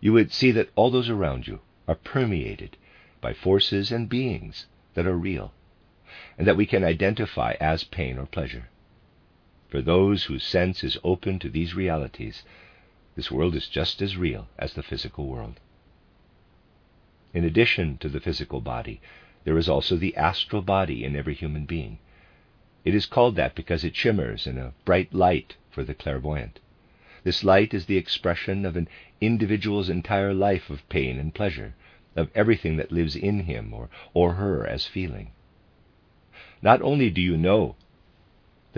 you 0.00 0.12
would 0.12 0.32
see 0.32 0.50
that 0.50 0.70
all 0.74 0.90
those 0.90 1.08
around 1.08 1.46
you 1.46 1.60
are 1.86 1.94
permeated 1.94 2.76
by 3.20 3.32
forces 3.32 3.92
and 3.92 4.08
beings 4.08 4.66
that 4.94 5.06
are 5.06 5.16
real, 5.16 5.52
and 6.36 6.46
that 6.46 6.56
we 6.56 6.66
can 6.66 6.82
identify 6.82 7.54
as 7.60 7.84
pain 7.84 8.18
or 8.18 8.26
pleasure. 8.26 8.68
For 9.68 9.82
those 9.82 10.24
whose 10.24 10.44
sense 10.44 10.82
is 10.82 10.98
open 11.04 11.38
to 11.40 11.50
these 11.50 11.74
realities, 11.74 12.42
this 13.16 13.30
world 13.30 13.54
is 13.54 13.68
just 13.68 14.00
as 14.00 14.16
real 14.16 14.48
as 14.58 14.72
the 14.72 14.82
physical 14.82 15.26
world. 15.26 15.60
In 17.34 17.44
addition 17.44 17.98
to 17.98 18.08
the 18.08 18.20
physical 18.20 18.62
body, 18.62 19.00
there 19.44 19.58
is 19.58 19.68
also 19.68 19.96
the 19.96 20.16
astral 20.16 20.62
body 20.62 21.04
in 21.04 21.14
every 21.14 21.34
human 21.34 21.66
being. 21.66 21.98
It 22.84 22.94
is 22.94 23.04
called 23.04 23.36
that 23.36 23.54
because 23.54 23.84
it 23.84 23.94
shimmers 23.94 24.46
in 24.46 24.56
a 24.56 24.72
bright 24.86 25.12
light 25.12 25.56
for 25.70 25.84
the 25.84 25.94
clairvoyant. 25.94 26.60
This 27.22 27.44
light 27.44 27.74
is 27.74 27.84
the 27.84 27.98
expression 27.98 28.64
of 28.64 28.76
an 28.76 28.88
individual's 29.20 29.90
entire 29.90 30.32
life 30.32 30.70
of 30.70 30.88
pain 30.88 31.18
and 31.18 31.34
pleasure, 31.34 31.74
of 32.16 32.30
everything 32.34 32.76
that 32.76 32.92
lives 32.92 33.14
in 33.14 33.40
him 33.40 33.74
or, 33.74 33.90
or 34.14 34.34
her 34.34 34.66
as 34.66 34.86
feeling. 34.86 35.32
Not 36.62 36.80
only 36.80 37.10
do 37.10 37.20
you 37.20 37.36
know 37.36 37.76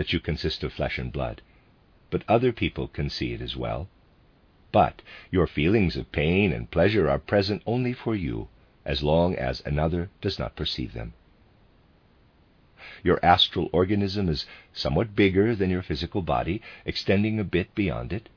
that 0.01 0.11
you 0.11 0.19
consist 0.19 0.63
of 0.63 0.73
flesh 0.73 0.97
and 0.97 1.13
blood, 1.13 1.43
but 2.09 2.23
other 2.27 2.51
people 2.51 2.87
can 2.87 3.07
see 3.07 3.33
it 3.33 3.39
as 3.39 3.55
well. 3.55 3.87
But 4.71 5.03
your 5.29 5.45
feelings 5.45 5.95
of 5.95 6.11
pain 6.11 6.51
and 6.51 6.71
pleasure 6.71 7.07
are 7.07 7.19
present 7.19 7.61
only 7.67 7.93
for 7.93 8.15
you 8.15 8.47
as 8.83 9.03
long 9.03 9.35
as 9.35 9.61
another 9.63 10.09
does 10.19 10.39
not 10.39 10.55
perceive 10.55 10.93
them. 10.93 11.13
Your 13.03 13.23
astral 13.23 13.69
organism 13.71 14.27
is 14.27 14.47
somewhat 14.73 15.15
bigger 15.15 15.55
than 15.55 15.69
your 15.69 15.83
physical 15.83 16.23
body, 16.23 16.63
extending 16.83 17.39
a 17.39 17.43
bit 17.43 17.75
beyond 17.75 18.11
it. 18.11 18.27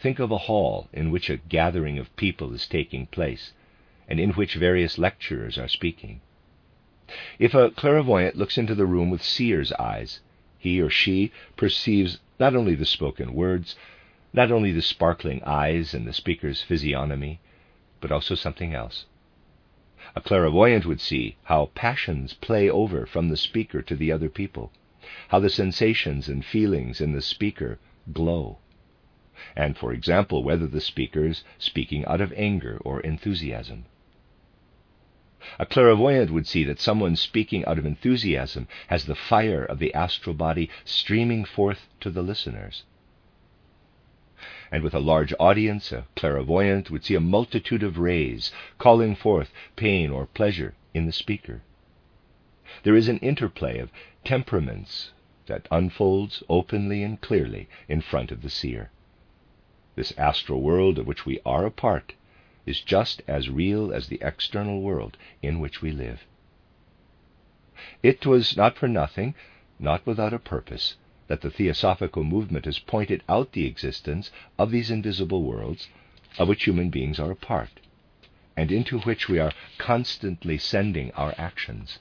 Think 0.00 0.18
of 0.18 0.30
a 0.30 0.44
hall 0.48 0.88
in 0.90 1.10
which 1.10 1.28
a 1.28 1.36
gathering 1.36 1.98
of 1.98 2.16
people 2.16 2.54
is 2.54 2.66
taking 2.66 3.08
place, 3.08 3.52
and 4.08 4.18
in 4.18 4.30
which 4.30 4.54
various 4.54 4.96
lecturers 4.96 5.58
are 5.58 5.68
speaking. 5.68 6.22
If 7.38 7.52
a 7.52 7.72
clairvoyant 7.72 8.36
looks 8.36 8.56
into 8.56 8.74
the 8.74 8.86
room 8.86 9.10
with 9.10 9.22
seer's 9.22 9.70
eyes, 9.74 10.20
he 10.58 10.80
or 10.80 10.90
she 10.90 11.32
perceives 11.56 12.18
not 12.38 12.54
only 12.54 12.74
the 12.74 12.84
spoken 12.84 13.32
words, 13.32 13.76
not 14.32 14.50
only 14.52 14.72
the 14.72 14.82
sparkling 14.82 15.42
eyes 15.44 15.94
and 15.94 16.06
the 16.06 16.12
speaker's 16.12 16.62
physiognomy, 16.62 17.40
but 18.00 18.12
also 18.12 18.34
something 18.34 18.74
else. 18.74 19.06
A 20.14 20.20
clairvoyant 20.20 20.86
would 20.86 21.00
see 21.00 21.36
how 21.44 21.70
passions 21.74 22.34
play 22.34 22.68
over 22.68 23.06
from 23.06 23.28
the 23.28 23.36
speaker 23.36 23.82
to 23.82 23.96
the 23.96 24.12
other 24.12 24.28
people, 24.28 24.72
how 25.28 25.38
the 25.38 25.50
sensations 25.50 26.28
and 26.28 26.44
feelings 26.44 27.00
in 27.00 27.12
the 27.12 27.22
speaker 27.22 27.78
glow, 28.12 28.58
and, 29.56 29.76
for 29.76 29.92
example, 29.92 30.42
whether 30.42 30.66
the 30.66 30.80
speaker 30.80 31.24
is 31.24 31.44
speaking 31.58 32.04
out 32.06 32.20
of 32.20 32.32
anger 32.36 32.78
or 32.84 33.00
enthusiasm. 33.00 33.84
A 35.58 35.66
clairvoyant 35.66 36.30
would 36.30 36.46
see 36.46 36.64
that 36.64 36.80
someone 36.80 37.14
speaking 37.14 37.64
out 37.64 37.78
of 37.78 37.86
enthusiasm 37.86 38.66
has 38.88 39.04
the 39.04 39.14
fire 39.14 39.64
of 39.64 39.78
the 39.78 39.94
astral 39.94 40.34
body 40.34 40.68
streaming 40.84 41.44
forth 41.44 41.88
to 42.00 42.10
the 42.10 42.22
listeners. 42.22 42.84
And 44.72 44.82
with 44.82 44.94
a 44.94 45.00
large 45.00 45.32
audience, 45.38 45.92
a 45.92 46.06
clairvoyant 46.16 46.90
would 46.90 47.04
see 47.04 47.14
a 47.14 47.20
multitude 47.20 47.82
of 47.82 47.98
rays 47.98 48.52
calling 48.78 49.14
forth 49.14 49.52
pain 49.76 50.10
or 50.10 50.26
pleasure 50.26 50.74
in 50.92 51.06
the 51.06 51.12
speaker. 51.12 51.62
There 52.82 52.96
is 52.96 53.08
an 53.08 53.18
interplay 53.18 53.78
of 53.78 53.92
temperaments 54.24 55.12
that 55.46 55.68
unfolds 55.70 56.42
openly 56.48 57.02
and 57.02 57.20
clearly 57.20 57.68
in 57.88 58.00
front 58.00 58.30
of 58.30 58.42
the 58.42 58.50
seer. 58.50 58.90
This 59.94 60.12
astral 60.18 60.62
world 60.62 60.98
of 60.98 61.06
which 61.06 61.24
we 61.24 61.40
are 61.46 61.64
a 61.64 61.70
part 61.70 62.14
is 62.68 62.80
just 62.80 63.22
as 63.26 63.48
real 63.48 63.92
as 63.92 64.08
the 64.08 64.18
external 64.20 64.82
world 64.82 65.16
in 65.42 65.58
which 65.58 65.80
we 65.80 65.90
live. 65.90 66.26
It 68.02 68.26
was 68.26 68.56
not 68.56 68.76
for 68.76 68.88
nothing, 68.88 69.34
not 69.78 70.04
without 70.06 70.34
a 70.34 70.38
purpose, 70.38 70.96
that 71.28 71.40
the 71.40 71.50
Theosophical 71.50 72.24
movement 72.24 72.66
has 72.66 72.78
pointed 72.78 73.22
out 73.28 73.52
the 73.52 73.66
existence 73.66 74.30
of 74.58 74.70
these 74.70 74.90
invisible 74.90 75.42
worlds 75.42 75.88
of 76.38 76.48
which 76.48 76.64
human 76.64 76.90
beings 76.90 77.18
are 77.18 77.30
a 77.30 77.36
part, 77.36 77.80
and 78.56 78.70
into 78.70 79.00
which 79.00 79.28
we 79.28 79.38
are 79.38 79.52
constantly 79.78 80.58
sending 80.58 81.10
our 81.12 81.34
actions. 81.38 81.98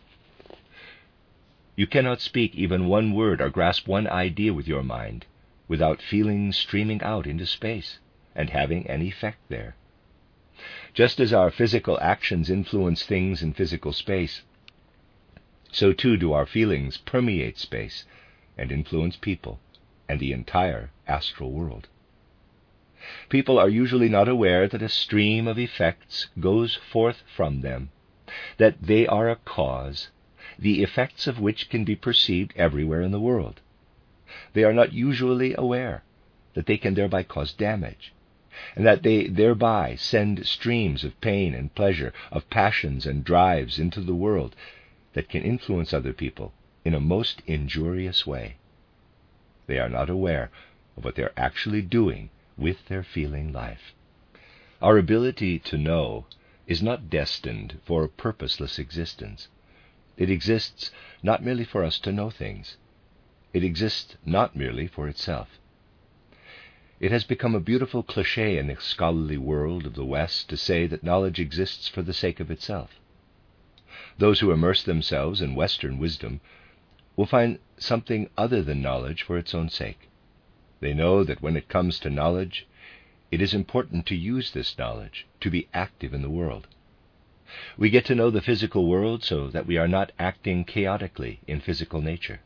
You 1.75 1.87
cannot 1.87 2.21
speak 2.21 2.55
even 2.55 2.87
one 2.87 3.13
word 3.13 3.39
or 3.39 3.49
grasp 3.49 3.87
one 3.87 4.07
idea 4.07 4.53
with 4.53 4.67
your 4.67 4.83
mind 4.83 5.25
without 5.67 6.01
feelings 6.01 6.57
streaming 6.57 7.01
out 7.03 7.27
into 7.27 7.45
space 7.45 7.99
and 8.35 8.49
having 8.49 8.87
an 8.87 9.01
effect 9.01 9.37
there. 9.49 9.75
Just 10.97 11.19
as 11.19 11.31
our 11.31 11.51
physical 11.51 11.99
actions 12.01 12.49
influence 12.49 13.05
things 13.05 13.43
in 13.43 13.53
physical 13.53 13.93
space, 13.93 14.41
so 15.71 15.93
too 15.93 16.17
do 16.17 16.33
our 16.33 16.47
feelings 16.47 16.97
permeate 16.97 17.59
space 17.59 18.05
and 18.57 18.71
influence 18.71 19.15
people 19.15 19.59
and 20.09 20.19
the 20.19 20.31
entire 20.31 20.89
astral 21.07 21.51
world. 21.51 21.87
People 23.29 23.59
are 23.59 23.69
usually 23.69 24.09
not 24.09 24.27
aware 24.27 24.67
that 24.67 24.81
a 24.81 24.89
stream 24.89 25.47
of 25.47 25.59
effects 25.59 26.29
goes 26.39 26.73
forth 26.73 27.21
from 27.27 27.61
them, 27.61 27.91
that 28.57 28.81
they 28.81 29.05
are 29.05 29.29
a 29.29 29.35
cause, 29.35 30.09
the 30.57 30.81
effects 30.81 31.27
of 31.27 31.39
which 31.39 31.69
can 31.69 31.83
be 31.83 31.95
perceived 31.95 32.53
everywhere 32.55 33.03
in 33.03 33.11
the 33.11 33.19
world. 33.19 33.61
They 34.53 34.63
are 34.63 34.73
not 34.73 34.93
usually 34.93 35.53
aware 35.53 36.03
that 36.55 36.65
they 36.65 36.79
can 36.79 36.95
thereby 36.95 37.21
cause 37.21 37.53
damage, 37.53 38.13
and 38.75 38.85
that 38.85 39.03
they 39.03 39.27
thereby 39.27 39.95
send 39.95 40.45
streams 40.45 41.03
of 41.03 41.19
pain 41.21 41.53
and 41.53 41.75
pleasure, 41.75 42.13
of 42.31 42.49
passions 42.49 43.05
and 43.05 43.23
drives 43.23 43.79
into 43.79 44.01
the 44.01 44.15
world 44.15 44.55
that 45.13 45.29
can 45.29 45.43
influence 45.43 45.93
other 45.93 46.13
people 46.13 46.53
in 46.85 46.93
a 46.93 46.99
most 46.99 47.41
injurious 47.45 48.25
way. 48.25 48.55
They 49.67 49.79
are 49.79 49.89
not 49.89 50.09
aware 50.09 50.49
of 50.95 51.03
what 51.03 51.15
they 51.15 51.23
are 51.23 51.33
actually 51.35 51.81
doing 51.81 52.29
with 52.57 52.87
their 52.87 53.03
feeling 53.03 53.51
life. 53.51 53.93
Our 54.81 54.97
ability 54.97 55.59
to 55.59 55.77
know 55.77 56.25
is 56.67 56.81
not 56.81 57.09
destined 57.09 57.79
for 57.85 58.03
a 58.03 58.09
purposeless 58.09 58.79
existence. 58.79 59.47
It 60.17 60.29
exists 60.29 60.91
not 61.21 61.43
merely 61.43 61.63
for 61.63 61.83
us 61.83 61.99
to 61.99 62.11
know 62.11 62.29
things, 62.29 62.77
it 63.53 63.63
exists 63.63 64.17
not 64.25 64.55
merely 64.55 64.87
for 64.87 65.07
itself. 65.07 65.59
It 66.99 67.11
has 67.11 67.23
become 67.23 67.53
a 67.53 67.59
beautiful 67.59 68.01
cliche 68.01 68.57
in 68.57 68.65
the 68.65 68.75
scholarly 68.77 69.37
world 69.37 69.85
of 69.85 69.93
the 69.93 70.03
West 70.03 70.49
to 70.49 70.57
say 70.57 70.87
that 70.87 71.03
knowledge 71.03 71.39
exists 71.39 71.87
for 71.87 72.01
the 72.01 72.13
sake 72.13 72.39
of 72.39 72.49
itself. 72.49 72.99
Those 74.17 74.39
who 74.39 74.51
immerse 74.51 74.81
themselves 74.81 75.39
in 75.39 75.53
Western 75.53 75.99
wisdom 75.99 76.41
will 77.15 77.27
find 77.27 77.59
something 77.77 78.31
other 78.35 78.63
than 78.63 78.81
knowledge 78.81 79.21
for 79.21 79.37
its 79.37 79.53
own 79.53 79.69
sake. 79.69 80.09
They 80.79 80.95
know 80.95 81.23
that 81.23 81.39
when 81.39 81.55
it 81.55 81.69
comes 81.69 81.99
to 81.99 82.09
knowledge, 82.09 82.65
it 83.29 83.41
is 83.41 83.53
important 83.53 84.07
to 84.07 84.15
use 84.15 84.49
this 84.49 84.75
knowledge, 84.75 85.27
to 85.41 85.51
be 85.51 85.67
active 85.75 86.15
in 86.15 86.23
the 86.23 86.31
world. 86.31 86.65
We 87.77 87.91
get 87.91 88.05
to 88.05 88.15
know 88.15 88.31
the 88.31 88.41
physical 88.41 88.87
world 88.87 89.23
so 89.23 89.51
that 89.51 89.67
we 89.67 89.77
are 89.77 89.87
not 89.87 90.13
acting 90.17 90.65
chaotically 90.65 91.41
in 91.45 91.59
physical 91.59 92.01
nature. 92.01 92.39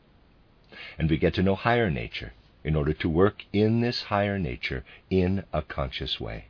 And 0.98 1.08
we 1.08 1.16
get 1.16 1.32
to 1.34 1.42
know 1.42 1.54
higher 1.54 1.90
nature 1.90 2.34
in 2.64 2.76
order 2.76 2.92
to 2.92 3.08
work 3.08 3.44
in 3.52 3.80
this 3.80 4.02
higher 4.04 4.38
nature 4.38 4.84
in 5.10 5.44
a 5.52 5.62
conscious 5.62 6.20
way. 6.20 6.46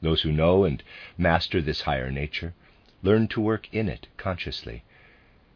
Those 0.00 0.22
who 0.22 0.32
know 0.32 0.64
and 0.64 0.82
master 1.16 1.60
this 1.60 1.82
higher 1.82 2.10
nature 2.10 2.54
learn 3.02 3.28
to 3.28 3.40
work 3.40 3.68
in 3.72 3.88
it 3.88 4.06
consciously. 4.16 4.84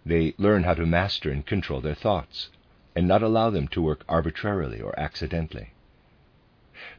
They 0.05 0.35
learn 0.39 0.65
how 0.65 0.75
to 0.75 0.87
master 0.87 1.31
and 1.31 1.47
control 1.47 1.81
their 1.81 1.95
thoughts 1.95 2.51
and 2.95 3.07
not 3.07 3.23
allow 3.23 3.51
them 3.51 3.69
to 3.69 3.83
work 3.83 4.05
arbitrarily 4.09 4.81
or 4.81 4.99
accidentally. 4.99 5.73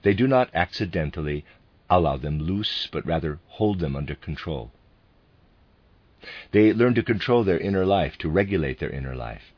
They 0.03 0.13
do 0.13 0.27
not 0.27 0.49
accidentally 0.53 1.45
allow 1.89 2.17
them 2.17 2.39
loose, 2.39 2.88
but 2.91 3.05
rather 3.05 3.39
hold 3.47 3.79
them 3.79 3.95
under 3.95 4.15
control. 4.15 4.71
They 6.51 6.73
learn 6.73 6.95
to 6.95 7.03
control 7.03 7.43
their 7.43 7.59
inner 7.59 7.86
life, 7.86 8.17
to 8.19 8.29
regulate 8.29 8.79
their 8.79 8.89
inner 8.89 9.15
life, 9.15 9.53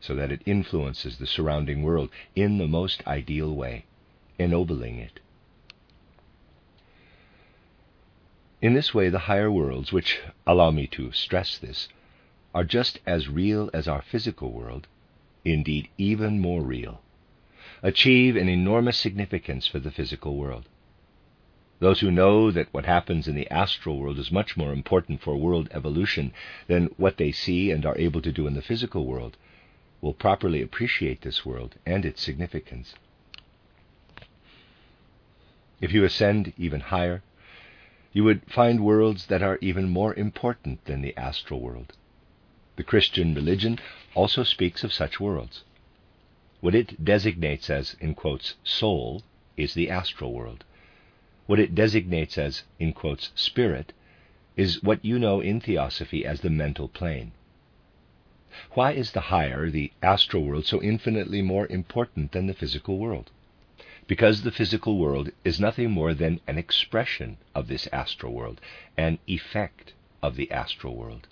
so 0.00 0.14
that 0.14 0.30
it 0.30 0.42
influences 0.46 1.18
the 1.18 1.26
surrounding 1.26 1.82
world 1.82 2.10
in 2.36 2.58
the 2.58 2.68
most 2.68 3.06
ideal 3.06 3.54
way, 3.54 3.84
ennobling 4.38 4.98
it. 4.98 5.20
In 8.60 8.74
this 8.74 8.92
way, 8.92 9.08
the 9.08 9.20
higher 9.20 9.50
worlds, 9.50 9.92
which, 9.92 10.20
allow 10.46 10.70
me 10.70 10.86
to 10.88 11.12
stress 11.12 11.58
this, 11.58 11.88
are 12.54 12.64
just 12.64 12.98
as 13.06 13.28
real 13.28 13.70
as 13.72 13.86
our 13.86 14.02
physical 14.02 14.50
world, 14.52 14.88
indeed 15.44 15.88
even 15.96 16.40
more 16.40 16.62
real, 16.62 17.00
achieve 17.82 18.36
an 18.36 18.48
enormous 18.48 18.96
significance 18.96 19.66
for 19.66 19.78
the 19.78 19.90
physical 19.90 20.36
world. 20.36 20.68
Those 21.78 22.00
who 22.00 22.10
know 22.10 22.50
that 22.50 22.72
what 22.72 22.86
happens 22.86 23.28
in 23.28 23.36
the 23.36 23.48
astral 23.50 23.98
world 23.98 24.18
is 24.18 24.32
much 24.32 24.56
more 24.56 24.72
important 24.72 25.20
for 25.20 25.36
world 25.36 25.68
evolution 25.70 26.32
than 26.66 26.86
what 26.96 27.16
they 27.16 27.30
see 27.30 27.70
and 27.70 27.86
are 27.86 27.96
able 27.96 28.20
to 28.22 28.32
do 28.32 28.48
in 28.48 28.54
the 28.54 28.62
physical 28.62 29.06
world 29.06 29.36
will 30.00 30.14
properly 30.14 30.62
appreciate 30.62 31.22
this 31.22 31.44
world 31.44 31.74
and 31.84 32.04
its 32.04 32.22
significance. 32.22 32.94
If 35.80 35.92
you 35.92 36.04
ascend 36.04 36.52
even 36.56 36.80
higher, 36.80 37.22
you 38.12 38.24
would 38.24 38.42
find 38.50 38.84
worlds 38.84 39.26
that 39.26 39.42
are 39.42 39.58
even 39.60 39.88
more 39.88 40.14
important 40.14 40.84
than 40.86 41.02
the 41.02 41.16
astral 41.16 41.60
world. 41.60 41.92
The 42.76 42.84
Christian 42.84 43.34
religion 43.34 43.78
also 44.14 44.44
speaks 44.44 44.82
of 44.82 44.92
such 44.92 45.20
worlds. 45.20 45.64
What 46.60 46.74
it 46.74 47.04
designates 47.04 47.70
as, 47.70 47.96
in 48.00 48.14
quotes, 48.14 48.54
soul 48.64 49.22
is 49.56 49.74
the 49.74 49.90
astral 49.90 50.32
world. 50.32 50.64
What 51.46 51.60
it 51.60 51.74
designates 51.74 52.38
as, 52.38 52.64
in 52.78 52.92
quotes, 52.92 53.30
spirit 53.34 53.92
is 54.56 54.82
what 54.82 55.04
you 55.04 55.18
know 55.18 55.40
in 55.40 55.60
theosophy 55.60 56.26
as 56.26 56.40
the 56.40 56.50
mental 56.50 56.88
plane. 56.88 57.32
Why 58.70 58.92
is 58.92 59.10
the 59.10 59.20
higher, 59.28 59.68
the 59.68 59.92
astral 60.02 60.42
world, 60.42 60.64
so 60.64 60.80
infinitely 60.82 61.42
more 61.42 61.66
important 61.66 62.32
than 62.32 62.46
the 62.46 62.54
physical 62.54 62.96
world? 62.96 63.30
Because 64.06 64.40
the 64.40 64.50
physical 64.50 64.96
world 64.96 65.30
is 65.44 65.60
nothing 65.60 65.90
more 65.90 66.14
than 66.14 66.40
an 66.46 66.56
expression 66.56 67.36
of 67.54 67.68
this 67.68 67.86
astral 67.92 68.32
world, 68.32 68.58
an 68.96 69.18
effect 69.26 69.92
of 70.22 70.34
the 70.36 70.50
astral 70.50 70.96
world. 70.96 71.28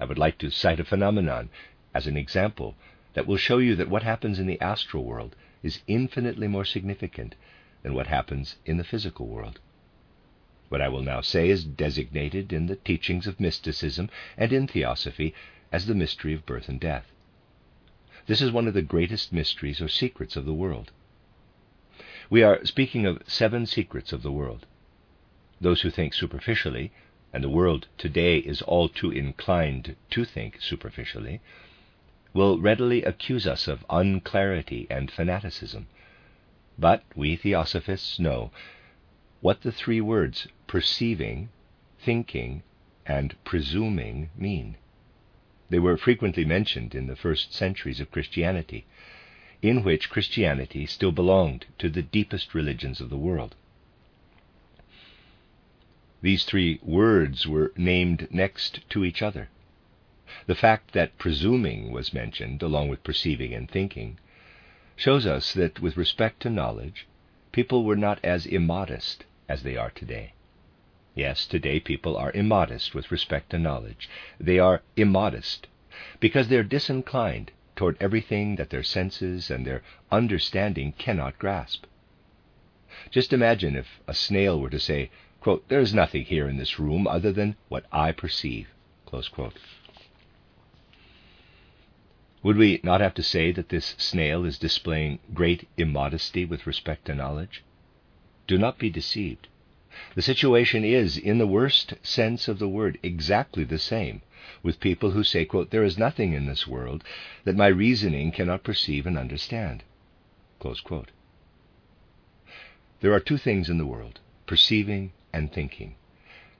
I 0.00 0.06
would 0.06 0.16
like 0.16 0.38
to 0.38 0.48
cite 0.48 0.80
a 0.80 0.84
phenomenon 0.86 1.50
as 1.92 2.06
an 2.06 2.16
example 2.16 2.74
that 3.12 3.26
will 3.26 3.36
show 3.36 3.58
you 3.58 3.76
that 3.76 3.90
what 3.90 4.02
happens 4.02 4.38
in 4.38 4.46
the 4.46 4.60
astral 4.62 5.04
world 5.04 5.36
is 5.62 5.82
infinitely 5.86 6.48
more 6.48 6.64
significant 6.64 7.34
than 7.82 7.92
what 7.92 8.06
happens 8.06 8.56
in 8.64 8.78
the 8.78 8.84
physical 8.84 9.26
world. 9.26 9.60
What 10.70 10.80
I 10.80 10.88
will 10.88 11.02
now 11.02 11.20
say 11.20 11.50
is 11.50 11.64
designated 11.66 12.50
in 12.50 12.64
the 12.66 12.76
teachings 12.76 13.26
of 13.26 13.38
mysticism 13.38 14.08
and 14.38 14.54
in 14.54 14.66
theosophy 14.66 15.34
as 15.74 15.86
the 15.86 15.94
mystery 15.94 16.32
of 16.32 16.46
birth 16.46 16.68
and 16.68 16.78
death. 16.78 17.10
This 18.26 18.40
is 18.40 18.52
one 18.52 18.68
of 18.68 18.74
the 18.74 18.90
greatest 18.94 19.32
mysteries 19.32 19.80
or 19.80 19.88
secrets 19.88 20.36
of 20.36 20.44
the 20.44 20.54
world. 20.54 20.92
We 22.30 22.44
are 22.44 22.64
speaking 22.64 23.06
of 23.06 23.24
seven 23.26 23.66
secrets 23.66 24.12
of 24.12 24.22
the 24.22 24.30
world. 24.30 24.66
those 25.60 25.80
who 25.80 25.90
think 25.90 26.14
superficially, 26.14 26.92
and 27.32 27.42
the 27.42 27.48
world 27.48 27.88
today 27.98 28.38
is 28.38 28.62
all 28.62 28.88
too 28.88 29.10
inclined 29.10 29.96
to 30.10 30.24
think 30.24 30.60
superficially, 30.60 31.40
will 32.32 32.60
readily 32.60 33.02
accuse 33.02 33.44
us 33.44 33.66
of 33.66 33.84
unclarity 33.90 34.86
and 34.88 35.10
fanaticism. 35.10 35.88
But 36.78 37.02
we 37.16 37.34
theosophists 37.34 38.20
know 38.20 38.52
what 39.40 39.62
the 39.62 39.72
three 39.72 40.00
words 40.00 40.46
perceiving, 40.68 41.48
thinking, 41.98 42.62
and 43.04 43.34
presuming 43.42 44.30
mean. 44.36 44.76
They 45.70 45.78
were 45.78 45.96
frequently 45.96 46.44
mentioned 46.44 46.94
in 46.94 47.06
the 47.06 47.16
first 47.16 47.52
centuries 47.52 48.00
of 48.00 48.10
Christianity, 48.10 48.84
in 49.62 49.82
which 49.82 50.10
Christianity 50.10 50.84
still 50.86 51.12
belonged 51.12 51.66
to 51.78 51.88
the 51.88 52.02
deepest 52.02 52.54
religions 52.54 53.00
of 53.00 53.08
the 53.08 53.16
world. 53.16 53.54
These 56.20 56.44
three 56.44 56.78
words 56.82 57.46
were 57.46 57.72
named 57.76 58.28
next 58.30 58.88
to 58.90 59.04
each 59.04 59.22
other. 59.22 59.48
The 60.46 60.54
fact 60.54 60.92
that 60.92 61.16
presuming 61.16 61.92
was 61.92 62.12
mentioned 62.12 62.62
along 62.62 62.88
with 62.88 63.02
perceiving 63.02 63.54
and 63.54 63.70
thinking 63.70 64.18
shows 64.96 65.26
us 65.26 65.52
that 65.54 65.80
with 65.80 65.96
respect 65.96 66.40
to 66.40 66.50
knowledge, 66.50 67.06
people 67.52 67.84
were 67.84 67.96
not 67.96 68.20
as 68.22 68.46
immodest 68.46 69.24
as 69.48 69.62
they 69.62 69.76
are 69.76 69.90
today. 69.90 70.33
Yes, 71.14 71.46
today 71.46 71.78
people 71.78 72.16
are 72.16 72.32
immodest 72.32 72.94
with 72.94 73.12
respect 73.12 73.50
to 73.50 73.58
knowledge. 73.58 74.08
They 74.40 74.58
are 74.58 74.82
immodest 74.96 75.68
because 76.18 76.48
they 76.48 76.56
are 76.56 76.64
disinclined 76.64 77.52
toward 77.76 77.96
everything 78.00 78.56
that 78.56 78.70
their 78.70 78.82
senses 78.82 79.48
and 79.50 79.64
their 79.64 79.82
understanding 80.10 80.92
cannot 80.98 81.38
grasp. 81.38 81.84
Just 83.10 83.32
imagine 83.32 83.76
if 83.76 84.00
a 84.08 84.14
snail 84.14 84.60
were 84.60 84.70
to 84.70 84.80
say, 84.80 85.10
quote, 85.40 85.68
There 85.68 85.80
is 85.80 85.94
nothing 85.94 86.24
here 86.24 86.48
in 86.48 86.56
this 86.56 86.80
room 86.80 87.06
other 87.06 87.32
than 87.32 87.56
what 87.68 87.86
I 87.92 88.10
perceive. 88.10 88.68
Would 92.42 92.56
we 92.56 92.80
not 92.82 93.00
have 93.00 93.14
to 93.14 93.22
say 93.22 93.52
that 93.52 93.68
this 93.68 93.94
snail 93.98 94.44
is 94.44 94.58
displaying 94.58 95.20
great 95.32 95.68
immodesty 95.76 96.44
with 96.44 96.66
respect 96.66 97.04
to 97.04 97.14
knowledge? 97.14 97.62
Do 98.48 98.58
not 98.58 98.78
be 98.78 98.90
deceived. 98.90 99.46
The 100.16 100.22
situation 100.22 100.84
is, 100.84 101.16
in 101.16 101.38
the 101.38 101.46
worst 101.46 101.94
sense 102.02 102.48
of 102.48 102.58
the 102.58 102.68
word, 102.68 102.98
exactly 103.04 103.62
the 103.62 103.78
same 103.78 104.22
with 104.60 104.80
people 104.80 105.12
who 105.12 105.22
say, 105.22 105.44
quote, 105.44 105.70
There 105.70 105.84
is 105.84 105.96
nothing 105.96 106.32
in 106.32 106.46
this 106.46 106.66
world 106.66 107.04
that 107.44 107.54
my 107.54 107.68
reasoning 107.68 108.32
cannot 108.32 108.64
perceive 108.64 109.06
and 109.06 109.16
understand. 109.16 109.84
There 113.00 113.12
are 113.12 113.20
two 113.20 113.38
things 113.38 113.70
in 113.70 113.78
the 113.78 113.86
world, 113.86 114.18
perceiving 114.46 115.12
and 115.32 115.52
thinking, 115.52 115.94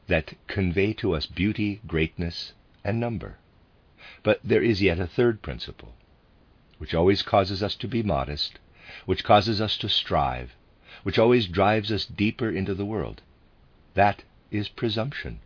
that 0.06 0.34
convey 0.46 0.92
to 0.92 1.16
us 1.16 1.26
beauty, 1.26 1.80
greatness, 1.88 2.52
and 2.84 3.00
number. 3.00 3.38
But 4.22 4.38
there 4.44 4.62
is 4.62 4.80
yet 4.80 5.00
a 5.00 5.08
third 5.08 5.42
principle, 5.42 5.96
which 6.78 6.94
always 6.94 7.22
causes 7.22 7.64
us 7.64 7.74
to 7.76 7.88
be 7.88 8.04
modest, 8.04 8.60
which 9.06 9.24
causes 9.24 9.60
us 9.60 9.76
to 9.78 9.88
strive, 9.88 10.54
which 11.04 11.18
always 11.18 11.46
drives 11.46 11.92
us 11.92 12.04
deeper 12.04 12.50
into 12.50 12.74
the 12.74 12.84
world. 12.84 13.22
That 13.94 14.24
is 14.50 14.68
presumption. 14.68 15.38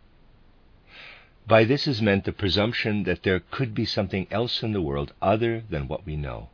By 1.47 1.63
this 1.65 1.87
is 1.87 2.01
meant 2.01 2.25
the 2.25 2.31
presumption 2.31 3.03
that 3.03 3.23
there 3.23 3.39
could 3.39 3.75
be 3.75 3.85
something 3.85 4.27
else 4.31 4.63
in 4.63 4.71
the 4.71 4.81
world 4.81 5.13
other 5.21 5.63
than 5.69 5.87
what 5.87 6.05
we 6.05 6.15
know. 6.15 6.49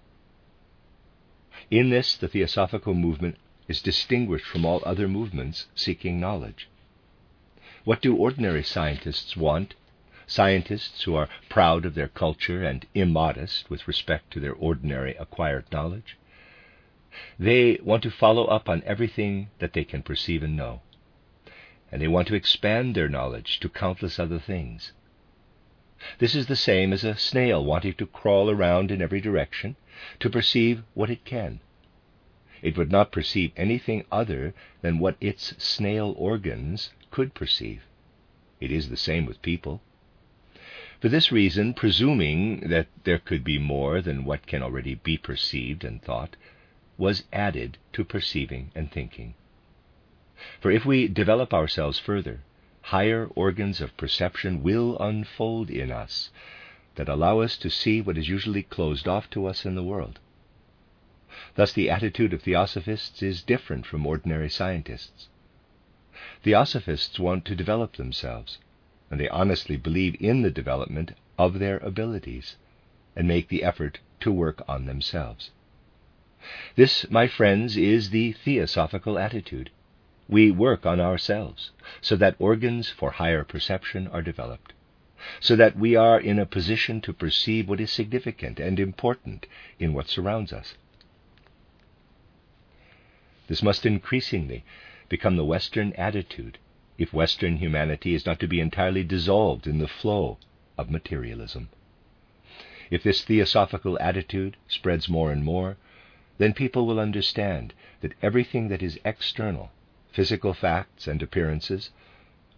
In 1.72 1.90
this, 1.90 2.16
the 2.16 2.28
Theosophical 2.28 2.94
movement 2.94 3.38
is 3.68 3.82
distinguished 3.82 4.46
from 4.46 4.66
all 4.66 4.82
other 4.86 5.08
movements 5.08 5.68
seeking 5.76 6.20
knowledge. 6.20 6.68
What 7.84 8.02
do 8.02 8.16
ordinary 8.16 8.64
scientists 8.64 9.38
want? 9.38 9.76
Scientists 10.28 11.04
who 11.04 11.16
are 11.16 11.30
proud 11.50 11.86
of 11.86 11.94
their 11.94 12.08
culture 12.08 12.64
and 12.64 12.86
immodest 12.96 13.70
with 13.70 13.88
respect 13.88 14.32
to 14.32 14.40
their 14.40 14.54
ordinary 14.54 15.16
acquired 15.16 15.66
knowledge? 15.72 16.18
They 17.40 17.80
want 17.82 18.04
to 18.04 18.12
follow 18.12 18.46
up 18.46 18.68
on 18.68 18.84
everything 18.86 19.50
that 19.60 19.74
they 19.74 19.84
can 19.84 20.04
perceive 20.04 20.44
and 20.44 20.56
know. 20.56 20.82
And 21.92 22.02
they 22.02 22.08
want 22.08 22.28
to 22.28 22.36
expand 22.36 22.94
their 22.94 23.08
knowledge 23.08 23.60
to 23.62 23.70
countless 23.70 24.20
other 24.20 24.40
things. 24.40 24.92
This 26.20 26.36
is 26.36 26.48
the 26.48 26.58
same 26.58 26.92
as 26.92 27.06
a 27.06 27.16
snail 27.16 27.64
wanting 27.64 27.94
to 27.94 28.06
crawl 28.06 28.50
around 28.50 28.92
in 28.92 29.02
every 29.02 29.22
direction 29.22 29.78
to 30.20 30.30
perceive 30.30 30.84
what 30.94 31.10
it 31.10 31.24
can. 31.24 31.62
It 32.62 32.78
would 32.78 32.92
not 32.92 33.12
perceive 33.12 33.54
anything 33.56 34.06
other 34.12 34.54
than 34.82 35.00
what 35.00 35.16
its 35.22 35.54
snail 35.64 36.14
organs 36.18 36.92
could 37.12 37.34
perceive. 37.34 37.84
It 38.60 38.72
is 38.72 38.90
the 38.90 38.98
same 38.98 39.26
with 39.26 39.42
people. 39.42 39.82
For 41.00 41.10
this 41.10 41.32
reason, 41.32 41.74
presuming 41.74 42.62
that 42.70 42.88
there 43.04 43.20
could 43.20 43.44
be 43.44 43.58
more 43.58 44.02
than 44.02 44.26
what 44.26 44.48
can 44.48 44.64
already 44.64 44.96
be 44.96 45.18
perceived 45.18 45.84
and 45.84 46.02
thought, 46.02 46.36
was 46.98 47.24
added 47.34 47.78
to 47.94 48.04
perceiving 48.04 48.72
and 48.76 48.92
thinking. 48.92 49.34
For 50.60 50.72
if 50.72 50.86
we 50.86 51.08
develop 51.08 51.54
ourselves 51.54 52.00
further, 52.00 52.42
higher 52.82 53.28
organs 53.36 53.82
of 53.82 53.98
perception 53.98 54.62
will 54.62 54.98
unfold 55.00 55.70
in 55.70 55.92
us 55.92 56.30
that 56.96 57.10
allow 57.10 57.40
us 57.40 57.58
to 57.58 57.70
see 57.70 58.02
what 58.02 58.18
is 58.18 58.30
usually 58.30 58.64
closed 58.64 59.08
off 59.08 59.30
to 59.32 59.46
us 59.46 59.66
in 59.66 59.76
the 59.76 59.84
world. 59.84 60.20
Thus, 61.56 61.74
the 61.74 61.90
attitude 61.90 62.34
of 62.34 62.44
theosophists 62.44 63.22
is 63.22 63.42
different 63.42 63.86
from 63.86 64.06
ordinary 64.06 64.50
scientists. 64.50 65.28
Theosophists 66.44 67.20
want 67.20 67.44
to 67.46 67.56
develop 67.56 67.98
themselves, 67.98 68.60
and 69.12 69.20
they 69.20 69.30
honestly 69.30 69.76
believe 69.76 70.16
in 70.22 70.44
the 70.44 70.52
development 70.52 71.12
of 71.38 71.60
their 71.60 71.78
abilities 71.80 72.56
and 73.16 73.28
make 73.28 73.50
the 73.50 73.64
effort 73.64 74.00
to 74.22 74.32
work 74.32 74.62
on 74.68 74.86
themselves. 74.86 75.52
This, 76.76 77.10
my 77.10 77.26
friends, 77.28 77.76
is 77.76 78.12
the 78.12 78.34
theosophical 78.34 79.18
attitude. 79.18 79.72
We 80.30 80.52
work 80.52 80.86
on 80.86 81.00
ourselves 81.00 81.72
so 82.02 82.16
that 82.18 82.36
organs 82.38 82.88
for 82.88 83.10
higher 83.10 83.44
perception 83.44 84.08
are 84.10 84.22
developed, 84.22 84.74
so 85.40 85.56
that 85.56 85.76
we 85.76 85.96
are 85.96 86.20
in 86.20 86.38
a 86.38 86.46
position 86.46 87.02
to 87.02 87.14
perceive 87.14 87.68
what 87.68 87.80
is 87.82 87.90
significant 87.90 88.60
and 88.60 88.80
important 88.80 89.48
in 89.80 89.96
what 89.96 90.08
surrounds 90.08 90.54
us. 90.54 90.76
This 93.48 93.64
must 93.64 93.84
increasingly 93.84 94.64
become 95.10 95.38
the 95.38 95.46
Western 95.46 95.94
attitude 95.94 96.60
if 97.00 97.12
Western 97.12 97.58
humanity 97.58 98.14
is 98.14 98.28
not 98.28 98.40
to 98.42 98.48
be 98.48 98.60
entirely 98.60 99.04
dissolved 99.04 99.66
in 99.66 99.80
the 99.80 99.88
flow 99.88 100.38
of 100.78 100.92
materialism. 100.92 101.70
If 102.92 103.02
this 103.02 103.24
theosophical 103.24 103.98
attitude 104.00 104.58
spreads 104.68 105.10
more 105.10 105.32
and 105.32 105.44
more, 105.44 105.78
then 106.38 106.54
people 106.54 106.86
will 106.86 107.00
understand 107.00 107.74
that 108.02 108.14
everything 108.22 108.68
that 108.68 108.84
is 108.84 109.00
external, 109.06 109.72
physical 110.12 110.54
facts 110.54 111.08
and 111.08 111.22
appearances, 111.22 111.92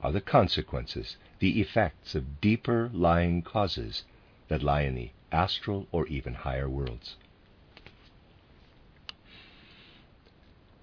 are 0.02 0.12
the 0.12 0.22
consequences, 0.22 1.18
the 1.40 1.62
effects 1.62 2.16
of 2.16 2.42
deeper 2.42 2.90
lying 2.94 3.42
causes 3.42 4.04
that 4.48 4.64
lie 4.64 4.82
in 4.82 4.96
the 4.96 5.12
astral 5.32 5.88
or 5.92 6.08
even 6.08 6.34
higher 6.34 6.70
worlds. 6.70 7.16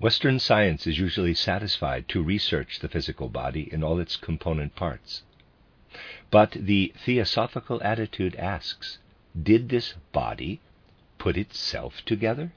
Western 0.01 0.39
science 0.39 0.87
is 0.87 0.99
usually 0.99 1.35
satisfied 1.35 2.09
to 2.09 2.23
research 2.23 2.81
the 2.81 2.89
physical 2.89 3.29
body 3.29 3.73
in 3.73 3.83
all 3.83 3.99
its 3.99 4.17
component 4.17 4.75
parts. 4.75 5.23
But 6.31 6.51
the 6.53 6.93
theosophical 7.05 7.83
attitude 7.83 8.35
asks 8.37 8.99
Did 9.41 9.69
this 9.69 9.95
body 10.13 10.61
put 11.19 11.37
itself 11.37 12.03
together? 12.05 12.53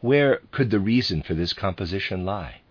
Where 0.00 0.38
could 0.52 0.70
the 0.70 0.80
reason 0.80 1.20
for 1.20 1.34
this 1.34 1.52
composition 1.52 2.24
lie? 2.24 2.62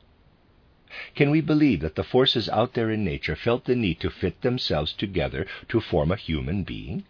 Can 1.13 1.29
we 1.29 1.39
believe 1.39 1.81
that 1.81 1.95
the 1.95 2.03
forces 2.03 2.49
out 2.49 2.73
there 2.73 2.89
in 2.89 3.03
nature 3.03 3.35
felt 3.35 3.65
the 3.65 3.75
need 3.75 3.99
to 3.99 4.09
fit 4.09 4.41
themselves 4.41 4.91
together 4.91 5.45
to 5.67 5.81
form 5.81 6.11
a 6.11 6.15
human 6.15 6.63
being? 6.63 7.05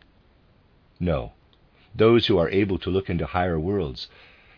No. 0.99 1.31
Those 1.95 2.27
who 2.27 2.37
are 2.37 2.49
able 2.49 2.77
to 2.79 2.89
look 2.89 3.09
into 3.09 3.25
higher 3.25 3.57
worlds 3.57 4.09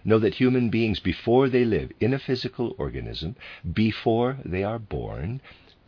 know 0.04 0.18
that 0.18 0.36
human 0.36 0.70
beings, 0.70 1.00
before 1.00 1.50
they 1.50 1.66
live 1.66 1.92
in 2.00 2.14
a 2.14 2.20
physical 2.20 2.74
organism, 2.80 3.36
before 3.74 4.40
they 4.44 4.64
are 4.64 4.80
born, 4.80 5.42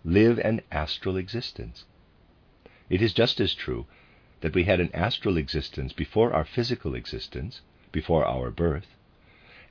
live 0.03 0.38
an 0.39 0.62
astral 0.71 1.17
existence. 1.17 1.85
It 2.89 3.01
is 3.01 3.13
just 3.13 3.39
as 3.39 3.55
true 3.55 3.88
that 4.41 4.53
we 4.53 4.65
had 4.65 4.79
an 4.79 4.91
astral 4.93 5.38
existence 5.38 5.93
before 5.93 6.33
our 6.33 6.45
physical 6.45 6.93
existence, 6.93 7.62
before 7.91 8.25
our 8.25 8.51
birth, 8.51 8.88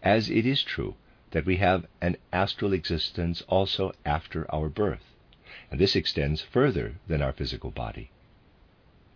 as 0.02 0.30
it 0.30 0.46
is 0.46 0.62
true 0.62 0.94
that 1.30 1.44
we 1.44 1.56
have 1.56 1.87
an 2.00 2.16
astral 2.32 2.72
existence 2.72 3.42
also 3.48 3.92
after 4.04 4.46
our 4.54 4.68
birth, 4.68 5.14
and 5.70 5.80
this 5.80 5.96
extends 5.96 6.40
further 6.40 6.94
than 7.06 7.20
our 7.20 7.32
physical 7.32 7.70
body. 7.70 8.11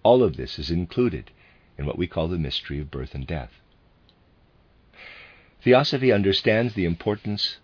All 0.03 0.23
of 0.23 0.37
this 0.37 0.59
is 0.59 0.71
included 0.71 1.31
in 1.79 1.87
what 1.87 1.97
we 1.97 2.07
call 2.07 2.29
the 2.29 2.39
mystery 2.39 2.81
of 2.81 2.91
birth 2.91 3.15
and 3.15 3.27
death. 3.27 3.53
Theosophy 5.63 6.11
understands 6.11 6.75
the 6.75 6.85
importance 6.85 7.59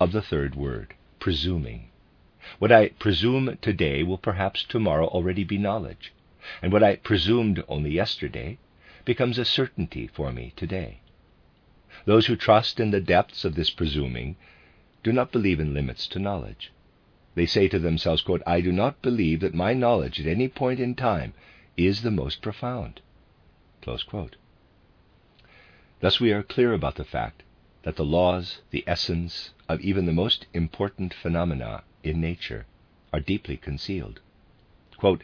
of 0.00 0.12
the 0.12 0.22
third 0.22 0.54
word, 0.54 0.94
presuming. 1.20 1.90
What 2.58 2.72
I 2.72 2.88
presume 2.88 3.56
today 3.62 4.02
will 4.02 4.18
perhaps 4.18 4.64
tomorrow 4.64 5.06
already 5.06 5.44
be 5.44 5.56
knowledge, 5.56 6.12
and 6.60 6.72
what 6.72 6.82
I 6.82 6.96
presumed 6.96 7.62
only 7.68 7.90
yesterday 7.90 8.58
becomes 9.04 9.38
a 9.38 9.44
certainty 9.44 10.06
for 10.06 10.32
me 10.32 10.52
today. 10.56 11.00
Those 12.06 12.26
who 12.26 12.36
trust 12.36 12.80
in 12.80 12.90
the 12.90 13.00
depths 13.00 13.46
of 13.46 13.54
this 13.54 13.70
presuming 13.70 14.36
do 15.02 15.10
not 15.12 15.32
believe 15.32 15.58
in 15.58 15.72
limits 15.72 16.06
to 16.08 16.18
knowledge. 16.18 16.70
They 17.34 17.46
say 17.46 17.66
to 17.68 17.78
themselves, 17.78 18.20
quote, 18.20 18.42
I 18.46 18.60
do 18.60 18.72
not 18.72 19.00
believe 19.00 19.40
that 19.40 19.54
my 19.54 19.72
knowledge 19.72 20.20
at 20.20 20.26
any 20.26 20.48
point 20.48 20.80
in 20.80 20.94
time 20.94 21.32
is 21.76 22.02
the 22.02 22.10
most 22.10 22.42
profound. 22.42 23.00
Thus 23.82 24.04
we 26.20 26.30
are 26.32 26.42
clear 26.42 26.74
about 26.74 26.96
the 26.96 27.04
fact 27.04 27.42
that 27.82 27.96
the 27.96 28.04
laws, 28.04 28.60
the 28.70 28.84
essence 28.86 29.52
of 29.68 29.80
even 29.80 30.04
the 30.04 30.12
most 30.12 30.44
important 30.52 31.14
phenomena 31.14 31.84
in 32.02 32.20
nature, 32.20 32.66
are 33.12 33.20
deeply 33.20 33.56
concealed. 33.56 34.20
Quote, 34.98 35.22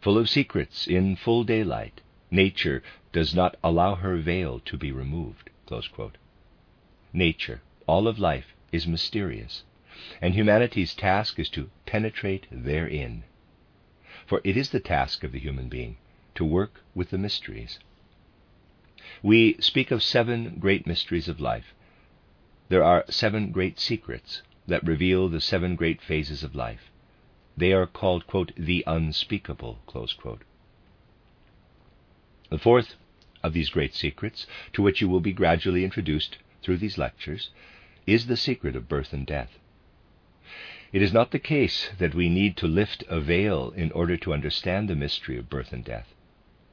full 0.00 0.16
of 0.18 0.30
secrets 0.30 0.86
in 0.86 1.16
full 1.16 1.44
daylight, 1.44 2.00
nature 2.30 2.82
does 3.12 3.34
not 3.34 3.56
allow 3.62 3.96
her 3.96 4.16
veil 4.16 4.60
to 4.60 4.78
be 4.78 4.92
removed. 4.92 5.50
Nature, 7.14 7.60
all 7.86 8.08
of 8.08 8.18
life, 8.18 8.54
is 8.72 8.86
mysterious, 8.86 9.64
and 10.22 10.34
humanity's 10.34 10.94
task 10.94 11.38
is 11.38 11.50
to 11.50 11.68
penetrate 11.84 12.46
therein. 12.50 13.22
For 14.24 14.40
it 14.44 14.56
is 14.56 14.70
the 14.70 14.80
task 14.80 15.22
of 15.22 15.32
the 15.32 15.38
human 15.38 15.68
being 15.68 15.98
to 16.34 16.44
work 16.44 16.80
with 16.94 17.10
the 17.10 17.18
mysteries. 17.18 17.78
We 19.22 19.60
speak 19.60 19.90
of 19.90 20.02
seven 20.02 20.56
great 20.58 20.86
mysteries 20.86 21.28
of 21.28 21.38
life. 21.38 21.74
There 22.70 22.82
are 22.82 23.04
seven 23.10 23.52
great 23.52 23.78
secrets 23.78 24.42
that 24.66 24.86
reveal 24.86 25.28
the 25.28 25.40
seven 25.40 25.76
great 25.76 26.00
phases 26.00 26.42
of 26.42 26.54
life. 26.54 26.90
They 27.58 27.74
are 27.74 27.86
called, 27.86 28.26
quote, 28.26 28.52
the 28.56 28.82
unspeakable, 28.86 29.80
The 32.48 32.58
fourth 32.58 32.94
of 33.42 33.52
these 33.52 33.68
great 33.68 33.94
secrets, 33.94 34.46
to 34.72 34.80
which 34.80 35.02
you 35.02 35.08
will 35.10 35.20
be 35.20 35.34
gradually 35.34 35.84
introduced 35.84 36.38
through 36.62 36.78
these 36.78 36.98
lectures, 36.98 37.50
is 38.06 38.26
the 38.26 38.36
secret 38.36 38.76
of 38.76 38.88
birth 38.88 39.12
and 39.12 39.26
death. 39.26 39.58
It 40.92 41.02
is 41.02 41.12
not 41.12 41.30
the 41.30 41.38
case 41.38 41.90
that 41.98 42.14
we 42.14 42.28
need 42.28 42.56
to 42.58 42.66
lift 42.66 43.04
a 43.08 43.20
veil 43.20 43.70
in 43.70 43.90
order 43.92 44.16
to 44.18 44.34
understand 44.34 44.88
the 44.88 44.94
mystery 44.94 45.38
of 45.38 45.48
birth 45.48 45.72
and 45.72 45.84
death. 45.84 46.14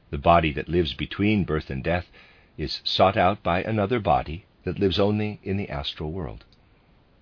The 0.10 0.18
body 0.18 0.52
that 0.54 0.68
lives 0.68 0.94
between 0.94 1.46
birth 1.46 1.70
and 1.70 1.84
death 1.84 2.08
is 2.58 2.82
sought 2.84 3.16
out 3.16 3.42
by 3.42 3.64
another 3.64 4.00
body 4.00 4.46
that 4.64 4.80
lives 4.80 5.00
only 5.00 5.40
in 5.44 5.56
the 5.56 5.70
astral 5.70 6.12
world. 6.12 6.44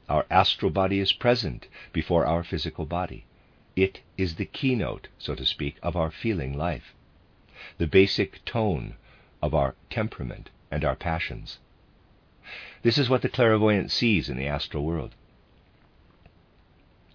Our 0.10 0.26
astral 0.32 0.72
body 0.72 1.00
is 1.00 1.12
present 1.12 1.68
before 1.94 2.26
our 2.26 2.44
physical 2.44 2.86
body. 2.86 3.26
It 3.76 4.02
is 4.18 4.36
the 4.36 4.46
keynote, 4.46 5.10
so 5.20 5.36
to 5.36 5.46
speak, 5.46 5.78
of 5.84 5.96
our 5.96 6.10
feeling 6.10 6.58
life, 6.58 6.96
the 7.78 7.88
basic 7.88 8.44
tone 8.46 8.96
of 9.42 9.54
our 9.54 9.76
temperament 9.90 10.50
and 10.72 10.84
our 10.84 10.96
passions. 10.96 11.60
This 12.82 12.98
is 12.98 13.10
what 13.10 13.22
the 13.22 13.30
clairvoyant 13.30 13.92
sees 13.92 14.30
in 14.30 14.38
the 14.38 14.48
astral 14.48 14.86
world. 14.86 15.16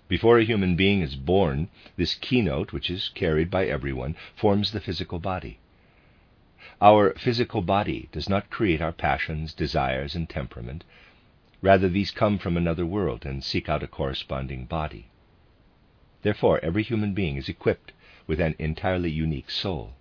Before 0.09 0.38
a 0.38 0.45
human 0.45 0.77
being 0.77 1.01
is 1.01 1.16
born, 1.16 1.68
this 1.97 2.14
keynote, 2.14 2.73
which 2.73 2.90
is 2.90 3.09
carried 3.14 3.51
by 3.51 3.64
everyone, 3.64 4.14
forms 4.37 4.73
the 4.73 4.81
physical 4.81 5.18
body. 5.18 5.59
Our 6.83 7.14
physical 7.14 7.62
body 7.62 8.11
does 8.12 8.29
not 8.29 8.51
create 8.51 8.83
our 8.83 8.92
passions, 8.92 9.55
desires, 9.55 10.14
and 10.14 10.29
temperament. 10.29 10.85
Rather, 11.62 11.88
these 11.88 12.11
come 12.11 12.37
from 12.37 12.59
another 12.59 12.85
world 12.85 13.25
and 13.25 13.42
seek 13.42 13.71
out 13.71 13.83
a 13.83 13.87
corresponding 13.87 14.66
body. 14.66 15.07
Therefore, 16.21 16.61
every 16.62 16.83
human 16.83 17.14
being 17.14 17.37
is 17.37 17.49
equipped 17.49 17.92
with 18.27 18.38
an 18.38 18.55
entirely 18.59 19.11
unique 19.11 19.51
soul. 19.51 19.95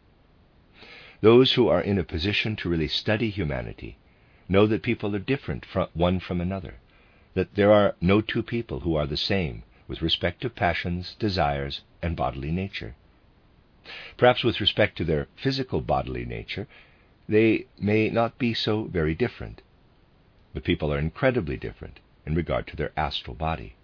Those 1.22 1.54
who 1.54 1.70
are 1.70 1.82
in 1.82 1.98
a 1.98 2.04
position 2.04 2.58
to 2.58 2.70
really 2.70 2.89
study 2.89 3.30
humanity 3.30 3.96
know 4.52 4.68
that 4.68 4.84
people 4.84 5.16
are 5.16 5.20
different 5.20 5.66
from 5.66 5.88
one 5.94 6.20
from 6.20 6.42
another, 6.42 6.76
that 7.36 7.56
there 7.56 7.72
are 7.72 7.96
no 8.02 8.20
two 8.20 8.44
people 8.44 8.82
who 8.82 8.96
are 8.96 9.08
the 9.08 9.16
same 9.16 9.64
with 9.88 10.02
respect 10.02 10.42
to 10.42 10.50
passions, 10.50 11.16
desires, 11.20 11.82
and 12.02 12.18
bodily 12.18 12.52
nature. 12.52 12.94
Perhaps 14.18 14.44
with 14.44 14.60
respect 14.60 14.98
to 14.98 15.06
their 15.06 15.28
physical 15.36 15.80
bodily 15.82 16.26
nature, 16.26 16.68
they 17.28 17.66
may 17.80 18.10
not 18.10 18.38
be 18.38 18.54
so 18.54 18.84
very 18.84 19.16
different, 19.16 19.62
but 20.54 20.66
people 20.66 20.94
are 20.94 21.00
incredibly 21.00 21.56
different 21.56 22.00
in 22.26 22.36
regard 22.36 22.68
to 22.68 22.76
their 22.76 22.92
astral 22.98 23.36
body. 23.36 23.76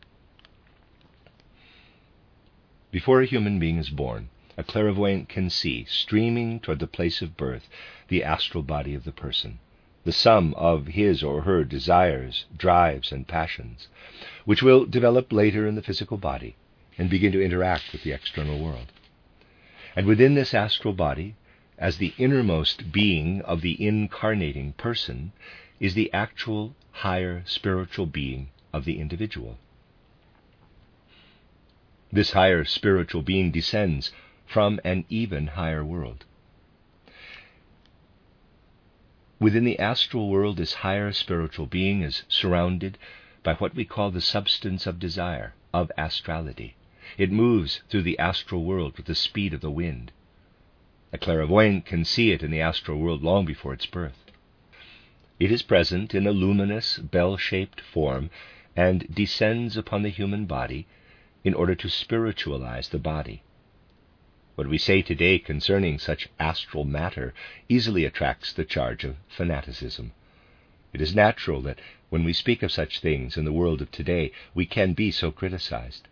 Before 2.91 3.21
a 3.21 3.25
human 3.25 3.57
being 3.57 3.77
is 3.77 3.89
born, 3.89 4.29
a 4.57 4.63
clairvoyant 4.63 5.29
can 5.29 5.49
see, 5.49 5.85
streaming 5.85 6.59
toward 6.59 6.79
the 6.79 6.87
place 6.87 7.21
of 7.21 7.37
birth, 7.37 7.69
the 8.09 8.23
astral 8.23 8.63
body 8.63 8.93
of 8.93 9.03
the 9.05 9.11
person 9.11 9.59
the 10.07 10.13
sum 10.13 10.53
of 10.53 10.87
his 10.87 11.21
or 11.21 11.41
her 11.41 11.65
desires, 11.65 12.45
drives, 12.55 13.11
and 13.11 13.27
passions, 13.27 13.89
which 14.45 14.63
will 14.63 14.85
develop 14.85 15.33
later 15.33 15.67
in 15.67 15.75
the 15.75 15.81
physical 15.81 16.15
body 16.15 16.55
and 16.97 17.09
begin 17.09 17.33
to 17.33 17.43
interact 17.43 17.91
with 17.91 18.03
the 18.03 18.13
external 18.13 18.57
world. 18.57 18.93
And 19.97 20.07
within 20.07 20.33
this 20.33 20.53
astral 20.53 20.93
body, 20.93 21.35
as 21.77 21.97
the 21.97 22.13
innermost 22.17 22.89
being 22.93 23.41
of 23.41 23.59
the 23.59 23.85
incarnating 23.85 24.71
person, 24.77 25.33
is 25.77 25.93
the 25.93 26.09
actual 26.13 26.73
higher 27.03 27.43
spiritual 27.45 28.05
being 28.05 28.47
of 28.71 28.85
the 28.85 29.01
individual. 29.01 29.57
This 32.13 32.31
higher 32.31 32.63
spiritual 32.63 33.23
being 33.23 33.51
descends 33.51 34.13
from 34.45 34.79
an 34.85 35.03
even 35.09 35.47
higher 35.47 35.83
world. 35.83 36.23
Within 39.39 39.65
the 39.65 39.77
astral 39.77 40.29
world, 40.29 40.57
this 40.57 40.73
higher 40.73 41.11
spiritual 41.11 41.67
being 41.67 42.01
is 42.01 42.23
surrounded 42.27 42.97
by 43.43 43.53
what 43.53 43.75
we 43.75 43.85
call 43.85 44.09
the 44.09 44.19
substance 44.19 44.87
of 44.87 44.97
desire, 44.97 45.53
of 45.71 45.91
astrality. 45.95 46.75
It 47.19 47.31
moves 47.31 47.81
through 47.87 48.01
the 48.01 48.17
astral 48.17 48.63
world 48.63 48.97
with 48.97 49.05
the 49.05 49.13
speed 49.13 49.53
of 49.53 49.61
the 49.61 49.69
wind. 49.69 50.11
A 51.13 51.19
clairvoyant 51.19 51.85
can 51.85 52.03
see 52.03 52.31
it 52.31 52.41
in 52.41 52.49
the 52.49 52.61
astral 52.61 52.97
world 52.97 53.21
long 53.21 53.45
before 53.45 53.73
its 53.73 53.85
birth. 53.85 54.25
It 55.39 55.51
is 55.51 55.61
present 55.61 56.15
in 56.15 56.25
a 56.25 56.31
luminous, 56.31 56.97
bell 56.97 57.37
shaped 57.37 57.79
form 57.79 58.31
and 58.75 59.13
descends 59.13 59.77
upon 59.77 60.01
the 60.01 60.09
human 60.09 60.45
body 60.45 60.87
in 61.43 61.53
order 61.53 61.75
to 61.75 61.89
spiritualize 61.89 62.89
the 62.89 62.97
body. 62.97 63.43
What 64.57 64.69
we 64.69 64.79
say 64.79 65.03
today 65.03 65.37
concerning 65.37 65.99
such 65.99 66.29
astral 66.39 66.83
matter 66.83 67.31
easily 67.69 68.05
attracts 68.05 68.51
the 68.51 68.65
charge 68.65 69.03
of 69.03 69.17
fanaticism. 69.27 70.13
It 70.93 70.99
is 70.99 71.13
natural 71.13 71.61
that 71.61 71.77
when 72.09 72.23
we 72.23 72.33
speak 72.33 72.63
of 72.63 72.71
such 72.71 72.99
things 72.99 73.37
in 73.37 73.45
the 73.45 73.53
world 73.53 73.83
of 73.83 73.91
today, 73.91 74.31
we 74.55 74.65
can 74.65 74.93
be 74.93 75.11
so 75.11 75.29
criticized. 75.29 76.07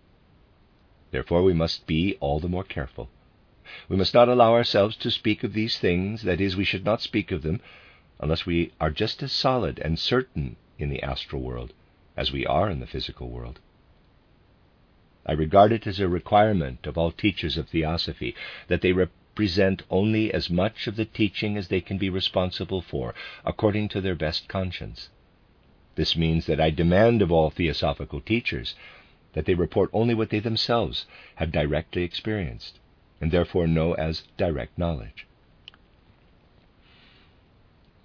Therefore, 1.09 1.41
we 1.41 1.53
must 1.53 1.87
be 1.87 2.17
all 2.19 2.39
the 2.39 2.47
more 2.47 2.63
careful. 2.63 3.09
We 3.89 3.97
must 3.97 4.13
not 4.13 4.29
allow 4.29 4.53
ourselves 4.53 4.95
to 4.97 5.09
speak 5.09 5.43
of 5.43 5.53
these 5.53 5.79
things, 5.79 6.21
that 6.21 6.39
is, 6.39 6.55
we 6.55 6.65
should 6.65 6.85
not 6.85 7.01
speak 7.01 7.31
of 7.31 7.41
them 7.41 7.61
unless 8.19 8.45
we 8.45 8.73
are 8.79 8.91
just 8.91 9.23
as 9.23 9.31
solid 9.31 9.79
and 9.79 9.97
certain 9.97 10.55
in 10.77 10.89
the 10.91 11.01
astral 11.01 11.41
world 11.41 11.73
as 12.15 12.31
we 12.31 12.45
are 12.45 12.69
in 12.69 12.79
the 12.79 12.85
physical 12.85 13.31
world. 13.31 13.59
I 15.25 15.31
regard 15.33 15.71
it 15.71 15.87
as 15.87 15.99
a 15.99 16.07
requirement 16.07 16.85
of 16.85 16.97
all 16.97 17.11
teachers 17.11 17.57
of 17.57 17.69
theosophy 17.69 18.35
that 18.67 18.81
they 18.81 18.93
represent 18.93 19.81
only 19.89 20.31
as 20.31 20.49
much 20.51 20.85
of 20.85 20.95
the 20.95 21.05
teaching 21.05 21.57
as 21.57 21.67
they 21.67 21.81
can 21.81 21.97
be 21.97 22.09
responsible 22.09 22.81
for, 22.81 23.15
according 23.43 23.89
to 23.89 24.01
their 24.01 24.13
best 24.15 24.47
conscience. 24.47 25.09
This 25.95 26.15
means 26.15 26.45
that 26.45 26.59
I 26.61 26.69
demand 26.69 27.21
of 27.21 27.31
all 27.31 27.49
theosophical 27.49 28.21
teachers 28.21 28.75
that 29.33 29.45
they 29.45 29.55
report 29.55 29.89
only 29.93 30.13
what 30.13 30.29
they 30.29 30.39
themselves 30.39 31.05
have 31.35 31.51
directly 31.51 32.03
experienced, 32.03 32.79
and 33.19 33.31
therefore 33.31 33.65
know 33.67 33.93
as 33.93 34.23
direct 34.37 34.77
knowledge. 34.77 35.25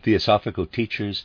Theosophical 0.02 0.66
teachers 0.66 1.24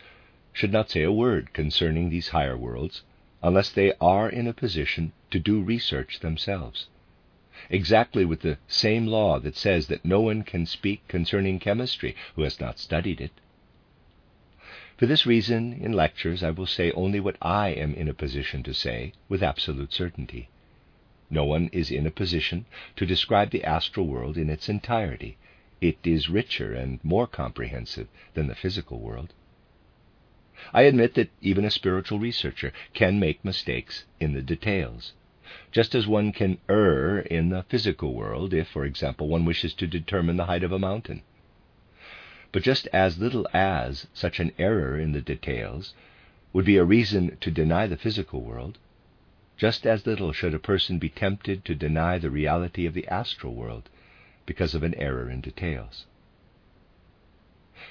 should 0.52 0.72
not 0.74 0.90
say 0.90 1.04
a 1.04 1.12
word 1.12 1.54
concerning 1.54 2.10
these 2.10 2.30
higher 2.30 2.58
worlds 2.58 3.04
unless 3.42 3.72
they 3.72 3.94
are 4.02 4.30
in 4.30 4.48
a 4.48 4.54
position 4.54 5.14
to 5.36 5.40
do 5.40 5.62
research 5.62 6.22
themselves. 6.22 6.88
Exactly 7.70 8.24
with 8.24 8.40
the 8.40 8.58
same 8.70 9.06
law 9.06 9.38
that 9.38 9.58
says 9.58 9.88
that 9.88 10.06
no 10.06 10.22
one 10.22 10.44
can 10.44 10.66
speak 10.66 11.06
concerning 11.10 11.60
chemistry 11.60 12.16
who 12.36 12.44
has 12.44 12.62
not 12.62 12.80
studied 12.80 13.20
it. 13.20 13.34
For 14.96 15.08
this 15.08 15.26
reason, 15.26 15.74
in 15.74 15.92
lectures, 15.92 16.42
I 16.42 16.52
will 16.52 16.66
say 16.66 16.90
only 16.92 17.20
what 17.20 17.36
I 17.42 17.68
am 17.72 17.94
in 17.96 18.08
a 18.08 18.14
position 18.14 18.64
to 18.64 18.74
say 18.74 19.12
with 19.28 19.44
absolute 19.44 19.92
certainty. 19.92 20.48
No 21.30 21.44
one 21.44 21.68
is 21.74 21.92
in 21.92 22.08
a 22.08 22.12
position 22.12 22.66
to 22.96 23.06
describe 23.06 23.50
the 23.50 23.66
astral 23.66 24.08
world 24.08 24.38
in 24.38 24.50
its 24.50 24.70
entirety. 24.70 25.36
It 25.82 25.98
is 26.06 26.30
richer 26.30 26.74
and 26.74 27.04
more 27.04 27.28
comprehensive 27.28 28.08
than 28.36 28.48
the 28.48 28.56
physical 28.56 29.02
world. 29.02 29.34
I 30.74 30.84
admit 30.84 31.16
that 31.16 31.32
even 31.42 31.66
a 31.66 31.72
spiritual 31.72 32.20
researcher 32.20 32.72
can 32.94 33.20
make 33.20 33.44
mistakes 33.44 34.06
in 34.22 34.32
the 34.32 34.42
details. 34.42 35.12
Just 35.72 35.96
as 35.96 36.06
one 36.06 36.34
can 36.34 36.58
err 36.68 37.20
in 37.20 37.48
the 37.48 37.64
physical 37.64 38.14
world 38.14 38.54
if, 38.54 38.68
for 38.68 38.84
example, 38.84 39.28
one 39.30 39.46
wishes 39.46 39.74
to 39.74 39.88
determine 39.88 40.36
the 40.36 40.48
height 40.48 40.64
of 40.64 40.72
a 40.74 40.80
mountain. 40.80 41.22
But 42.52 42.64
just 42.64 42.88
as 42.88 43.20
little 43.20 43.48
as 43.54 44.08
such 44.14 44.40
an 44.40 44.52
error 44.60 45.00
in 45.00 45.14
the 45.14 45.22
details 45.22 45.94
would 46.52 46.66
be 46.66 46.76
a 46.78 46.84
reason 46.84 47.38
to 47.40 47.52
deny 47.52 47.88
the 47.88 47.96
physical 47.96 48.42
world, 48.42 48.78
just 49.56 49.86
as 49.86 50.06
little 50.06 50.34
should 50.34 50.54
a 50.54 50.60
person 50.60 51.00
be 51.00 51.10
tempted 51.10 51.64
to 51.64 51.74
deny 51.74 52.18
the 52.18 52.30
reality 52.30 52.86
of 52.86 52.94
the 52.94 53.08
astral 53.08 53.54
world 53.54 53.90
because 54.46 54.76
of 54.76 54.84
an 54.84 54.94
error 54.96 55.30
in 55.30 55.40
details. 55.40 56.06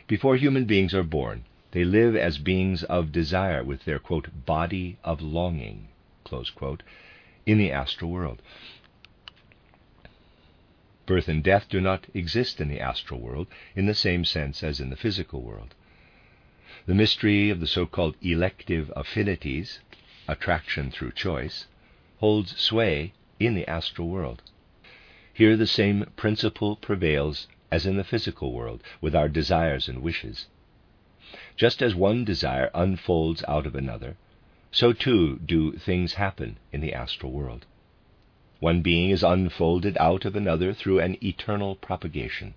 Before 0.06 0.36
human 0.36 0.66
beings 0.66 0.94
are 0.94 1.02
born, 1.02 1.44
they 1.70 1.84
live 1.84 2.14
as 2.14 2.38
beings 2.38 2.82
of 2.84 3.10
desire 3.10 3.64
with 3.64 3.84
their 3.84 3.98
quote, 3.98 4.44
body 4.44 4.98
of 5.02 5.22
longing 5.22 5.88
quote, 6.24 6.82
in 7.46 7.58
the 7.58 7.70
astral 7.70 8.10
world. 8.10 8.40
Birth 11.06 11.28
and 11.28 11.44
death 11.44 11.66
do 11.68 11.80
not 11.80 12.06
exist 12.14 12.60
in 12.60 12.68
the 12.68 12.80
astral 12.80 13.20
world 13.20 13.46
in 13.76 13.86
the 13.86 13.94
same 13.94 14.24
sense 14.24 14.62
as 14.62 14.80
in 14.80 14.88
the 14.90 14.96
physical 14.96 15.42
world. 15.42 15.74
The 16.86 16.94
mystery 16.94 17.50
of 17.50 17.60
the 17.60 17.66
so 17.66 17.86
called 17.86 18.16
elective 18.22 18.90
affinities, 18.96 19.80
attraction 20.26 20.90
through 20.90 21.12
choice, 21.12 21.66
holds 22.18 22.58
sway 22.58 23.12
in 23.38 23.54
the 23.54 23.68
astral 23.68 24.08
world. 24.08 24.42
Here 25.32 25.56
the 25.56 25.66
same 25.66 26.06
principle 26.16 26.76
prevails 26.76 27.48
as 27.70 27.86
in 27.86 27.96
the 27.96 28.04
physical 28.04 28.52
world 28.52 28.82
with 29.00 29.14
our 29.14 29.28
desires 29.28 29.88
and 29.88 30.00
wishes. 30.00 30.46
Just 31.56 31.82
as 31.82 31.94
one 31.94 32.24
desire 32.24 32.70
unfolds 32.74 33.44
out 33.48 33.66
of 33.66 33.74
another, 33.74 34.16
so 34.74 34.92
too 34.92 35.38
do 35.46 35.70
things 35.72 36.14
happen 36.14 36.58
in 36.72 36.80
the 36.80 36.92
astral 36.92 37.30
world. 37.30 37.64
One 38.58 38.82
being 38.82 39.10
is 39.10 39.22
unfolded 39.22 39.96
out 39.98 40.24
of 40.24 40.34
another 40.34 40.74
through 40.74 40.98
an 40.98 41.16
eternal 41.22 41.76
propagation, 41.76 42.54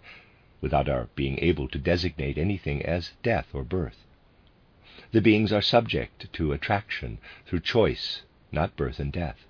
without 0.59 0.89
our 0.89 1.09
being 1.13 1.37
able 1.39 1.67
to 1.67 1.77
designate 1.77 2.39
anything 2.39 2.83
as 2.83 3.11
death 3.21 3.45
or 3.53 3.63
birth. 3.63 4.03
The 5.11 5.21
beings 5.21 5.53
are 5.53 5.61
subject 5.61 6.33
to 6.33 6.53
attraction 6.53 7.19
through 7.45 7.59
choice, 7.59 8.23
not 8.51 8.75
birth 8.75 8.99
and 8.99 9.13
death. 9.13 9.45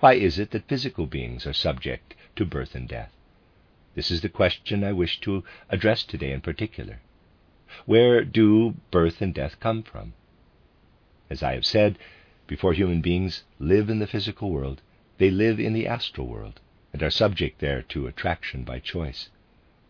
Why 0.00 0.14
is 0.14 0.38
it 0.38 0.52
that 0.52 0.68
physical 0.68 1.06
beings 1.06 1.46
are 1.46 1.52
subject 1.52 2.14
to 2.36 2.46
birth 2.46 2.74
and 2.74 2.88
death? 2.88 3.12
This 3.94 4.10
is 4.10 4.22
the 4.22 4.30
question 4.30 4.82
I 4.82 4.92
wish 4.92 5.20
to 5.20 5.44
address 5.68 6.02
today 6.02 6.32
in 6.32 6.40
particular. 6.40 7.00
Where 7.84 8.24
do 8.24 8.76
birth 8.90 9.20
and 9.20 9.34
death 9.34 9.60
come 9.60 9.82
from? 9.82 10.14
As 11.32 11.42
I 11.42 11.54
have 11.54 11.64
said, 11.64 11.98
before 12.46 12.74
human 12.74 13.00
beings 13.00 13.44
live 13.58 13.88
in 13.88 14.00
the 14.00 14.06
physical 14.06 14.50
world, 14.50 14.82
they 15.16 15.30
live 15.30 15.58
in 15.58 15.72
the 15.72 15.86
astral 15.86 16.26
world 16.26 16.60
and 16.92 17.02
are 17.02 17.08
subject 17.08 17.58
there 17.58 17.80
to 17.84 18.06
attraction 18.06 18.64
by 18.64 18.80
choice. 18.80 19.30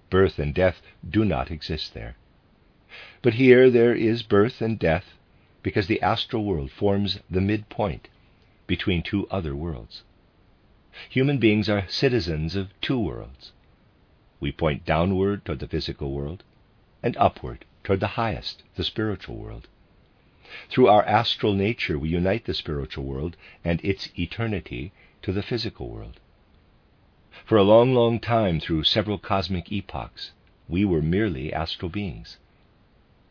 Birth 0.09 0.39
and 0.39 0.55
death 0.55 0.81
do 1.05 1.25
not 1.25 1.51
exist 1.51 1.95
there. 1.95 2.15
But 3.23 3.35
here 3.35 3.71
there 3.71 3.93
is 3.93 4.23
birth 4.23 4.63
and 4.63 4.79
death 4.79 5.19
because 5.65 5.89
the 5.89 6.01
astral 6.01 6.45
world 6.45 6.71
forms 6.71 7.19
the 7.29 7.41
midpoint 7.41 8.07
between 8.69 9.03
two 9.03 9.27
other 9.29 9.57
worlds. 9.57 10.05
Human 11.11 11.39
beings 11.39 11.69
are 11.69 11.89
citizens 11.89 12.55
of 12.55 12.69
two 12.81 13.01
worlds. 13.01 13.51
We 14.39 14.53
point 14.53 14.85
downward 14.85 15.45
toward 15.45 15.59
the 15.59 15.67
physical 15.67 16.13
world 16.13 16.45
and 17.03 17.17
upward 17.17 17.65
toward 17.83 17.99
the 17.99 18.15
highest, 18.15 18.63
the 18.77 18.85
spiritual 18.85 19.35
world. 19.35 19.67
Through 20.69 20.89
our 20.89 21.03
astral 21.05 21.55
nature, 21.55 21.99
we 21.99 22.11
unite 22.11 22.45
the 22.45 22.53
spiritual 22.53 23.05
world 23.05 23.39
and 23.65 23.83
its 23.83 24.11
eternity 24.19 24.93
to 25.23 25.33
the 25.33 25.43
physical 25.43 25.89
world. 25.89 26.21
For 27.47 27.57
a 27.57 27.63
long, 27.63 27.95
long 27.95 28.21
time, 28.21 28.61
through 28.61 28.85
several 28.85 29.17
cosmic 29.17 29.73
epochs, 29.73 30.33
we 30.69 30.85
were 30.85 31.01
merely 31.01 31.55
astral 31.55 31.89
beings. 31.89 32.37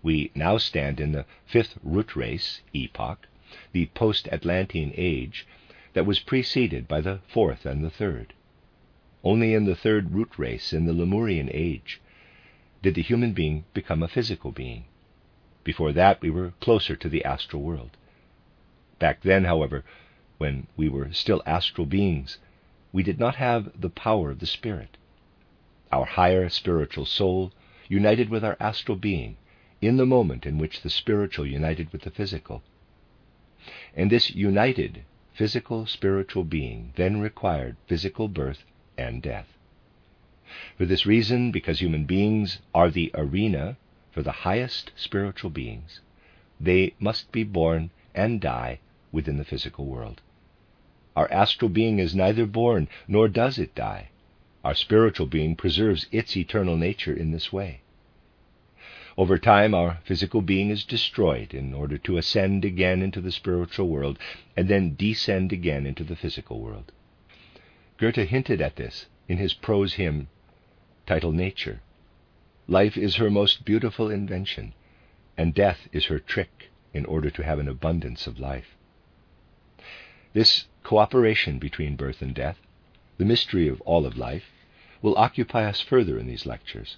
We 0.02 0.32
now 0.34 0.58
stand 0.58 1.00
in 1.00 1.12
the 1.12 1.26
fifth 1.46 1.78
root 1.84 2.16
race 2.16 2.62
epoch, 2.74 3.28
the 3.72 3.86
post 3.94 4.28
Atlantean 4.30 4.92
age, 4.96 5.46
that 5.94 6.08
was 6.08 6.20
preceded 6.20 6.88
by 6.88 7.02
the 7.02 7.20
fourth 7.28 7.68
and 7.68 7.84
the 7.84 7.92
third. 7.92 8.34
Only 9.24 9.54
in 9.54 9.66
the 9.66 9.76
third 9.76 10.12
root 10.12 10.40
race, 10.40 10.74
in 10.74 10.86
the 10.86 10.94
Lemurian 10.94 11.52
age, 11.54 12.02
did 12.82 12.96
the 12.96 13.04
human 13.04 13.34
being 13.34 13.66
become 13.76 14.02
a 14.02 14.08
physical 14.08 14.52
being. 14.52 14.86
Before 15.64 15.92
that, 15.94 16.22
we 16.22 16.30
were 16.30 16.54
closer 16.60 16.96
to 16.96 17.10
the 17.10 17.24
astral 17.24 17.62
world. 17.62 17.98
Back 18.98 19.22
then, 19.22 19.46
however, 19.46 19.84
when 20.38 20.68
we 20.76 20.90
were 20.90 21.14
still 21.14 21.44
astral 21.46 21.86
beings, 21.86 22.40
we 22.92 23.04
did 23.04 23.20
not 23.20 23.36
have 23.36 23.80
the 23.80 23.90
power 23.90 24.32
of 24.32 24.40
the 24.40 24.48
Spirit. 24.48 24.98
Our 25.92 26.06
higher 26.06 26.50
spiritual 26.50 27.06
soul 27.06 27.52
united 27.88 28.30
with 28.30 28.44
our 28.44 28.58
astral 28.60 28.98
being 28.98 29.38
in 29.82 29.98
the 29.98 30.06
moment 30.06 30.46
in 30.46 30.58
which 30.58 30.82
the 30.82 30.90
spiritual 30.90 31.46
united 31.46 31.92
with 31.92 32.02
the 32.02 32.12
physical. 32.12 32.64
And 33.96 34.12
this 34.12 34.34
united 34.34 35.04
physical 35.34 35.86
spiritual 35.86 36.44
being 36.44 36.94
then 36.96 37.22
required 37.22 37.76
physical 37.88 38.28
birth 38.28 38.64
and 38.98 39.22
death. 39.22 39.58
For 40.78 40.86
this 40.86 41.06
reason, 41.06 41.52
because 41.52 41.82
human 41.82 42.06
beings 42.06 42.60
are 42.74 42.90
the 42.90 43.12
arena 43.14 43.78
for 44.12 44.22
the 44.22 44.44
highest 44.44 44.92
spiritual 44.96 45.50
beings, 45.50 46.02
they 46.60 46.94
must 47.00 47.32
be 47.32 47.44
born 47.44 47.90
and 48.14 48.42
die 48.42 48.80
within 49.12 49.38
the 49.38 49.46
physical 49.46 49.86
world. 49.86 50.22
Our 51.16 51.32
astral 51.32 51.70
being 51.70 52.00
is 52.00 52.16
neither 52.16 52.46
born 52.46 52.88
nor 53.08 53.28
does 53.28 53.58
it 53.58 53.76
die. 53.76 54.10
Our 54.64 54.76
spiritual 54.76 55.28
being 55.28 55.56
preserves 55.56 56.08
its 56.12 56.38
eternal 56.38 56.78
nature 56.78 57.14
in 57.14 57.32
this 57.32 57.52
way. 57.52 57.82
Over 59.18 59.38
time, 59.38 59.74
our 59.74 60.00
physical 60.04 60.42
being 60.42 60.70
is 60.70 60.86
destroyed 60.86 61.54
in 61.54 61.74
order 61.74 61.98
to 61.98 62.18
ascend 62.18 62.64
again 62.64 63.02
into 63.02 63.20
the 63.20 63.32
spiritual 63.32 63.90
world 63.90 64.18
and 64.56 64.68
then 64.70 64.96
descend 64.96 65.52
again 65.52 65.86
into 65.86 66.04
the 66.04 66.16
physical 66.16 66.62
world. 66.62 66.92
Goethe 67.98 68.16
hinted 68.30 68.62
at 68.62 68.78
this 68.78 69.08
in 69.28 69.38
his 69.38 69.54
prose 69.54 69.96
hymn 69.96 70.28
titled 71.06 71.36
Nature. 71.36 71.82
Life 72.72 72.96
is 72.96 73.18
her 73.18 73.30
most 73.30 73.66
beautiful 73.66 74.10
invention, 74.10 74.74
and 75.38 75.54
death 75.54 75.90
is 75.92 76.06
her 76.06 76.20
trick 76.20 76.70
in 76.94 77.04
order 77.04 77.30
to 77.30 77.44
have 77.44 77.60
an 77.60 77.68
abundance 77.68 78.28
of 78.28 78.40
life. 78.40 78.78
This 80.32 80.68
cooperation 80.82 81.60
between 81.60 81.98
birth 81.98 82.22
and 82.22 82.34
death, 82.34 82.58
the 83.18 83.26
mystery 83.26 83.68
of 83.68 83.82
all 83.82 84.06
of 84.06 84.16
life, 84.16 84.46
will 85.02 85.18
occupy 85.18 85.66
us 85.66 85.82
further 85.82 86.18
in 86.18 86.28
these 86.28 86.46
lectures. 86.46 86.96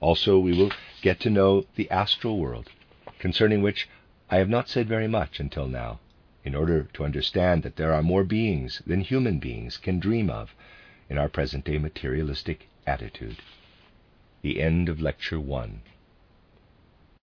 Also, 0.00 0.38
we 0.38 0.52
will 0.52 0.70
get 1.00 1.18
to 1.20 1.30
know 1.30 1.64
the 1.76 1.90
astral 1.90 2.38
world, 2.38 2.68
concerning 3.18 3.62
which 3.62 3.88
I 4.28 4.36
have 4.36 4.50
not 4.50 4.68
said 4.68 4.86
very 4.86 5.08
much 5.08 5.40
until 5.40 5.66
now, 5.66 5.98
in 6.44 6.54
order 6.54 6.90
to 6.92 7.06
understand 7.06 7.62
that 7.62 7.76
there 7.76 7.94
are 7.94 8.02
more 8.02 8.22
beings 8.22 8.82
than 8.86 9.00
human 9.00 9.38
beings 9.38 9.78
can 9.78 9.98
dream 9.98 10.28
of 10.28 10.54
in 11.08 11.16
our 11.16 11.30
present 11.30 11.64
day 11.64 11.78
materialistic 11.78 12.68
attitude. 12.86 13.38
The 14.42 14.60
end 14.60 14.88
of 14.88 15.00
Lecture 15.00 15.40
1. 15.40 15.80